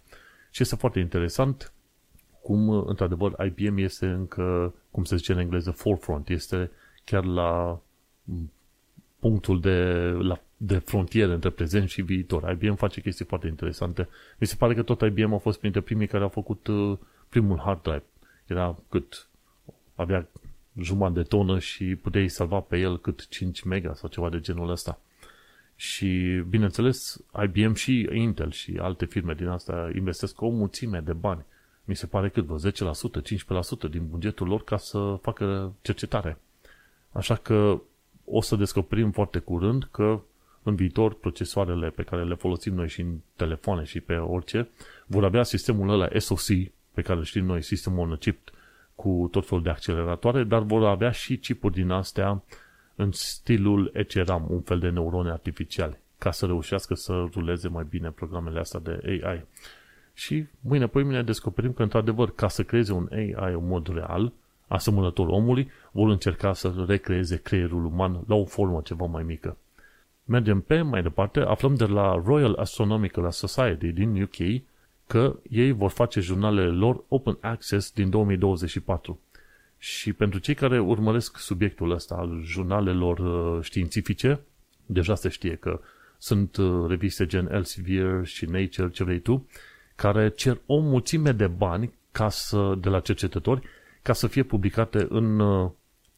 [0.49, 1.73] Și este foarte interesant
[2.41, 6.71] cum, uh, într-adevăr, IBM este încă, cum se zice în engleză, forefront, este
[7.03, 7.79] chiar la
[8.23, 8.51] mm,
[9.19, 12.51] punctul de, la, de frontieră între prezent și viitor.
[12.51, 14.07] IBM face chestii foarte interesante.
[14.37, 16.97] Mi se pare că tot IBM a fost printre primii care au făcut uh,
[17.29, 18.03] primul hard drive.
[18.45, 19.27] Era cât?
[19.95, 20.27] Avea
[20.81, 24.69] jumătate de tonă și puteai salva pe el cât 5 mega sau ceva de genul
[24.69, 25.01] ăsta.
[25.75, 31.45] Și, bineînțeles, IBM și Intel și alte firme din asta investesc o mulțime de bani.
[31.85, 32.71] Mi se pare cât, 10%,
[33.87, 36.37] 15% din bugetul lor ca să facă cercetare.
[37.11, 37.81] Așa că
[38.29, 40.19] o să descoperim foarte curând că
[40.63, 44.69] în viitor procesoarele pe care le folosim noi și în telefoane și pe orice
[45.05, 46.47] vor avea sistemul ăla SoC
[46.93, 48.49] pe care îl știm noi, sistemul on chip
[48.95, 52.43] cu tot felul de acceleratoare, dar vor avea și chipuri din astea
[52.95, 58.11] în stilul ECRAM, un fel de neurone artificiale, ca să reușească să ruleze mai bine
[58.11, 59.45] programele astea de AI.
[60.13, 64.31] Și mâine, pe mine descoperim că, într-adevăr, ca să creeze un AI în mod real,
[64.69, 69.57] asemănător omului, vor încerca să recreeze creierul uman la o formă ceva mai mică.
[70.25, 74.61] Mergem pe mai departe, aflăm de la Royal Astronomical Society din UK
[75.07, 79.19] că ei vor face jurnalele lor open access din 2024.
[79.77, 84.39] Și pentru cei care urmăresc subiectul ăsta al jurnalelor uh, științifice,
[84.85, 85.79] deja se știe că
[86.17, 89.47] sunt uh, reviste gen Elsevier și Nature, ce vrei tu,
[89.95, 93.61] care cer o mulțime de bani ca să, de la cercetători
[94.09, 95.69] ca să fie publicate în, uh,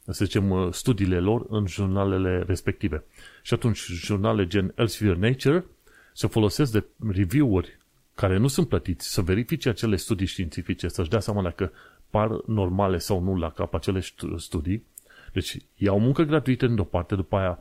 [0.05, 3.03] să zicem, studiile lor în jurnalele respective.
[3.41, 5.65] Și atunci, jurnale gen Elsevier Nature
[6.13, 7.77] se folosesc de review-uri
[8.15, 11.71] care nu sunt plătiți să verifice acele studii științifice, să-și dea seama dacă
[12.09, 14.01] par normale sau nu la cap acele
[14.37, 14.85] studii.
[15.33, 17.59] Deci iau muncă gratuită în o parte, după aia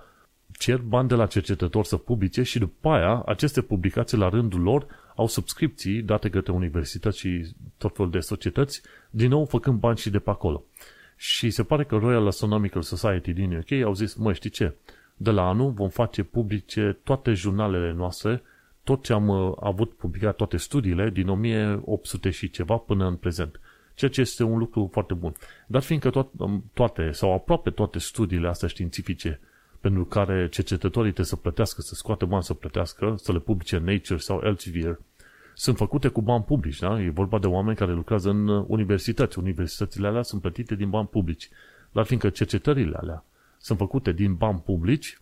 [0.58, 4.86] cer bani de la cercetători să publice și după aia aceste publicații la rândul lor
[5.20, 7.46] au subscripții date către universități și
[7.78, 10.64] tot felul de societăți, din nou făcând bani și de pe acolo.
[11.16, 14.74] Și se pare că Royal Astronomical Society din UK au zis, mă, știi ce,
[15.16, 18.42] de la anul vom face publice toate jurnalele noastre,
[18.84, 23.60] tot ce am uh, avut publicat, toate studiile, din 1800 și ceva până în prezent
[23.94, 25.34] ceea ce este un lucru foarte bun.
[25.66, 29.40] Dar fiindcă to- um, toate sau aproape toate studiile astea științifice
[29.80, 33.84] pentru care cercetătorii trebuie să plătească, să scoată bani să plătească, să le publice în
[33.84, 34.98] Nature sau Elsevier,
[35.61, 37.00] sunt făcute cu bani publici, da?
[37.00, 39.38] E vorba de oameni care lucrează în universități.
[39.38, 41.48] Universitățile alea sunt plătite din bani publici.
[41.92, 43.24] Dar fiindcă cercetările alea
[43.58, 45.20] sunt făcute din bani publici,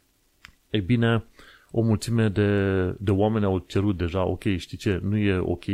[0.70, 1.24] e bine,
[1.70, 5.64] o mulțime de, de oameni au cerut deja, ok, știi ce, nu e ok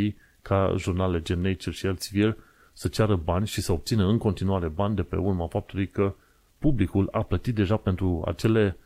[0.43, 2.37] ca jurnale gen Nature și Elsevier
[2.73, 6.15] să ceară bani și să obțină în continuare bani de pe urma faptului că
[6.59, 8.77] publicul a plătit deja pentru acele,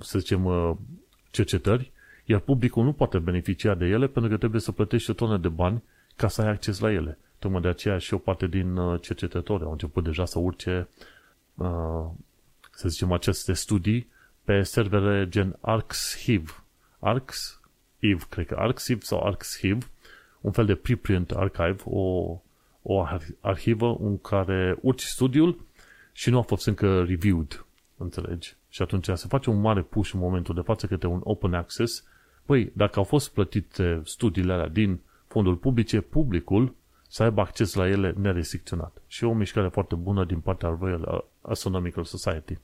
[0.00, 0.72] să zicem, uh,
[1.30, 1.91] cercetări,
[2.24, 5.48] iar publicul nu poate beneficia de ele pentru că trebuie să plătești o tonă de
[5.48, 5.82] bani
[6.16, 7.18] ca să ai acces la ele.
[7.38, 10.88] Tocmai de aceea și o parte din uh, cercetători au început deja să urce,
[11.54, 12.06] uh,
[12.70, 14.10] să zicem, aceste studii
[14.44, 16.50] pe servere gen ArcsHive.
[16.98, 19.86] ArcsHive, cred că ArcsHive sau ArcsHive,
[20.40, 22.36] un fel de preprint archive, o
[22.82, 23.06] o
[23.40, 25.66] arhivă în care urci studiul
[26.12, 27.64] și nu a fost încă reviewed,
[27.96, 28.56] înțelegi?
[28.72, 32.04] Și atunci se face un mare push în momentul de față către un open access.
[32.46, 36.74] Păi, dacă au fost plătite studiile alea din fonduri publice, publicul
[37.08, 39.02] să aibă acces la ele nerestricționat.
[39.06, 42.58] Și e o mișcare foarte bună din partea Royal Astronomical Society.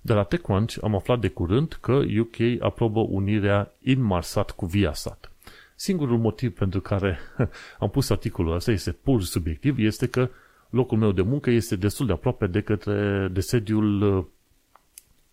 [0.00, 5.32] De la TechCrunch am aflat de curând că UK aprobă unirea Inmarsat cu Viasat.
[5.74, 7.18] Singurul motiv pentru care
[7.78, 10.28] am pus articolul ăsta este pur subiectiv, este că
[10.70, 14.24] locul meu de muncă este destul de aproape de către de sediul uh,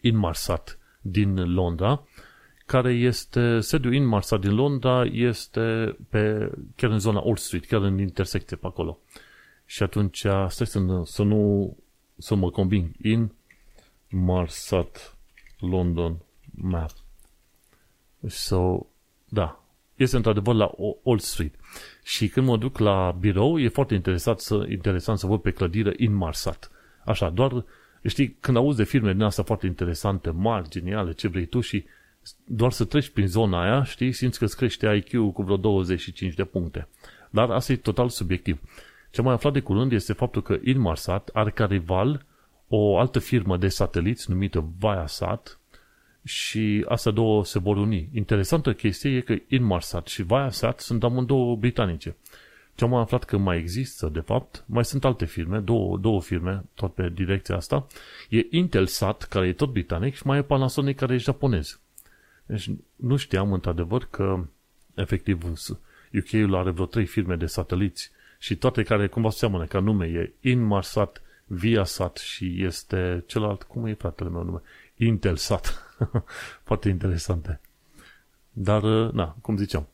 [0.01, 2.03] Inmarsat din Londra,
[2.65, 7.99] care este, sediul Inmarsat din Londra este pe, chiar în zona Old Street, chiar în
[7.99, 8.99] intersecție pe acolo.
[9.65, 11.77] Și atunci, stai să, să nu,
[12.17, 12.91] să mă conving,
[14.11, 15.17] Inmarsat
[15.59, 16.17] London
[16.51, 16.91] Map.
[18.27, 18.85] So,
[19.29, 19.63] da,
[19.95, 20.71] este într-adevăr la
[21.03, 21.55] Old Street.
[22.03, 25.93] Și când mă duc la birou, e foarte interesant să, interesant să văd pe clădire
[25.97, 26.71] în Marsat.
[27.05, 27.65] Așa, doar,
[28.07, 31.85] știi, când auzi de firme din astea foarte interesante, mari, geniale, ce vrei tu și
[32.45, 36.33] doar să treci prin zona aia, știi, simți că îți crește IQ cu vreo 25
[36.33, 36.87] de puncte.
[37.29, 38.59] Dar asta e total subiectiv.
[39.11, 42.25] Ce mai aflat de curând este faptul că Inmarsat are ca rival
[42.67, 45.59] o altă firmă de sateliți numită Viasat,
[46.23, 48.09] și astea două se vor uni.
[48.13, 52.15] Interesantă chestie e că Inmarsat și Viasat sunt amândouă britanice.
[52.79, 56.63] Ce am aflat că mai există, de fapt, mai sunt alte firme, două, două firme,
[56.73, 57.87] tot pe direcția asta.
[58.29, 61.79] E Intelsat, care e tot britanic, și mai e Panasonic, care e japonez.
[62.45, 64.45] Deci nu știam, într-adevăr, că
[64.93, 65.43] efectiv
[66.13, 70.05] UK-ul are vreo trei firme de sateliți și toate care cumva seamănă ca nume.
[70.05, 74.61] E Inmarsat, Viasat și este celălalt, cum e fratele meu nume?
[74.95, 75.95] Intelsat.
[76.67, 77.59] Foarte interesante.
[78.51, 79.87] Dar, uh, na, cum ziceam,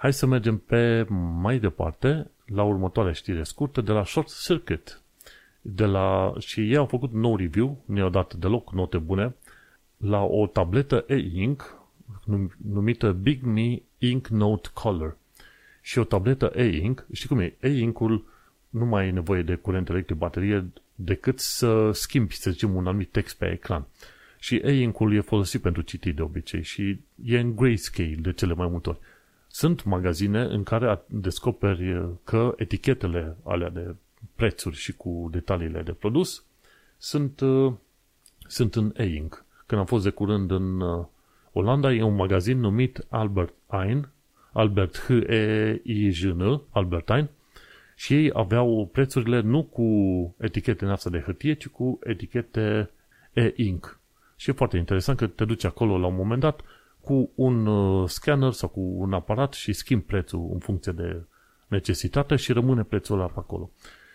[0.00, 1.06] hai să mergem pe
[1.40, 5.00] mai departe la următoarea știre scurtă de la Short Circuit.
[5.60, 9.34] De la, și ei au făcut un nou review, nu i-au dat deloc note bune,
[9.96, 11.74] la o tabletă e-ink
[12.72, 15.16] numită Big Me Ink Note Color.
[15.80, 17.56] Și o tabletă e-ink, știi cum e?
[17.60, 18.24] E-ink-ul
[18.68, 23.10] nu mai e nevoie de curent electric, baterie, decât să schimbi, să zicem, un anumit
[23.10, 23.86] text pe ecran.
[24.38, 28.68] Și e-ink-ul e folosit pentru citit de obicei și e în grayscale de cele mai
[28.68, 28.98] multe ori.
[29.52, 33.94] Sunt magazine în care descoperi că etichetele alea de
[34.34, 36.44] prețuri și cu detaliile de produs
[36.98, 37.40] sunt,
[38.46, 39.44] sunt în e-ink.
[39.66, 41.04] Când am fost de curând în uh,
[41.52, 44.08] Olanda, e un magazin numit Albert Ein,
[44.52, 47.30] Albert H E I J N, Albertine,
[47.96, 49.84] și ei aveau prețurile nu cu
[50.38, 52.90] etichete în asta de hârtie, ci cu etichete
[53.32, 53.98] e-ink.
[54.36, 56.60] Și e foarte interesant că te duci acolo la un moment dat
[57.00, 61.22] cu un uh, scanner sau cu un aparat și schimbi prețul în funcție de
[61.66, 63.70] necesitate și rămâne prețul ăla pe acolo.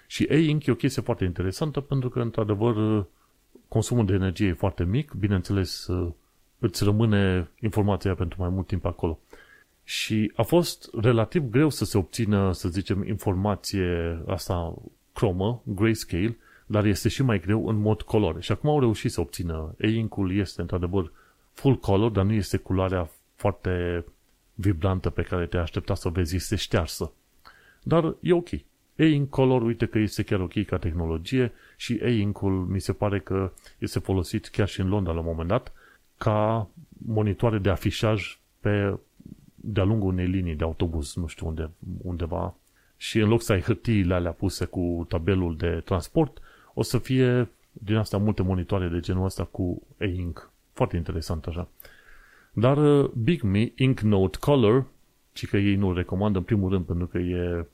[0.08, 3.06] Și e-ink e o chestie foarte interesantă pentru că, într-adevăr,
[3.68, 6.12] consumul de energie e foarte mic, bineînțeles, uh,
[6.60, 9.20] îți rămâne informația pentru mai mult timp acolo.
[9.84, 14.74] Și a fost relativ greu să se obțină, să zicem, informație asta
[15.14, 18.42] cromă, grayscale, dar este și mai greu în mod color.
[18.42, 19.76] Și acum au reușit să obțină.
[19.78, 21.12] E-ink-ul este într-adevăr
[21.56, 24.06] full color, dar nu este culoarea foarte
[24.54, 27.12] vibrantă pe care te aștepta să o vezi, este ștearsă.
[27.84, 28.50] Dar e ok.
[28.96, 33.52] E-ink color, uite că este chiar ok ca tehnologie și E-ink-ul mi se pare că
[33.78, 35.74] este folosit chiar și în Londra la un moment dat
[36.18, 36.68] ca
[37.06, 38.98] monitoare de afișaj pe
[39.56, 41.70] de-a lungul unei linii de autobuz, nu știu unde,
[42.02, 42.56] undeva,
[42.98, 46.42] și în loc să ai hârtiile alea puse cu tabelul de transport,
[46.74, 50.52] o să fie din asta multe monitoare de genul ăsta cu e-ink.
[50.76, 51.68] Foarte interesant așa.
[52.54, 54.86] Dar uh, Big Me Ink Note Color,
[55.34, 57.68] ci că ei nu recomandă în primul rând pentru că e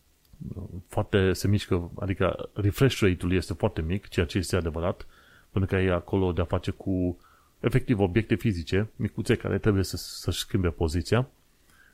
[0.55, 5.07] uh, foarte, se mișcă, adică refresh rate-ul este foarte mic, ceea ce este adevărat,
[5.51, 7.17] pentru că e acolo de a face cu
[7.59, 11.27] efectiv obiecte fizice, micuțe care trebuie să, să-și schimbe poziția.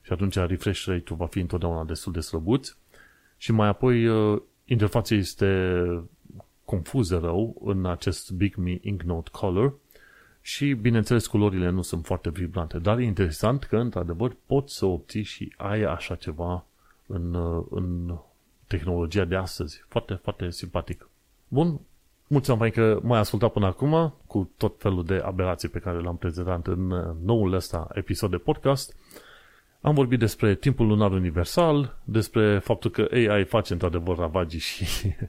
[0.02, 2.76] Și atunci refresh rate-ul va fi întotdeauna destul de slăbuț.
[3.38, 5.84] Și mai apoi uh, interfața este
[6.66, 9.74] confuză rău în acest Big Me Ink Note Color
[10.48, 15.24] și, bineînțeles, culorile nu sunt foarte vibrante, dar e interesant că, într-adevăr, poți să obții
[15.24, 16.66] și ai așa ceva
[17.06, 18.18] în, uh, în
[18.68, 19.86] tehnologia de astăzi.
[19.88, 21.10] Foarte, foarte simpatic.
[21.48, 21.80] Bun,
[22.28, 26.18] mulțumim mai că m-ai ascultat până acum cu tot felul de aberații pe care le-am
[26.18, 28.96] prezentat în uh, noul ăsta episod de podcast.
[29.82, 34.86] Am vorbit despre timpul lunar universal, despre faptul că AI face într-adevăr ravagii și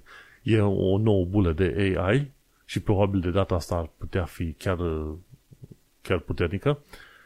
[0.43, 2.37] e o nouă bulă de AI
[2.69, 4.79] și probabil de data asta ar putea fi chiar,
[6.03, 6.79] chiar puternică.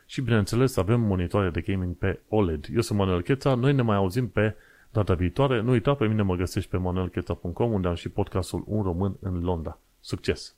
[0.07, 2.67] Și bineînțeles avem monitoare de gaming pe OLED.
[2.75, 4.55] Eu sunt Manuel Cheța, noi ne mai auzim pe
[4.91, 5.61] data viitoare.
[5.61, 9.43] Nu uita, pe mine mă găsești pe manuelcheța.com unde am și podcastul Un Român în
[9.43, 9.79] Londra.
[10.01, 10.55] Succes!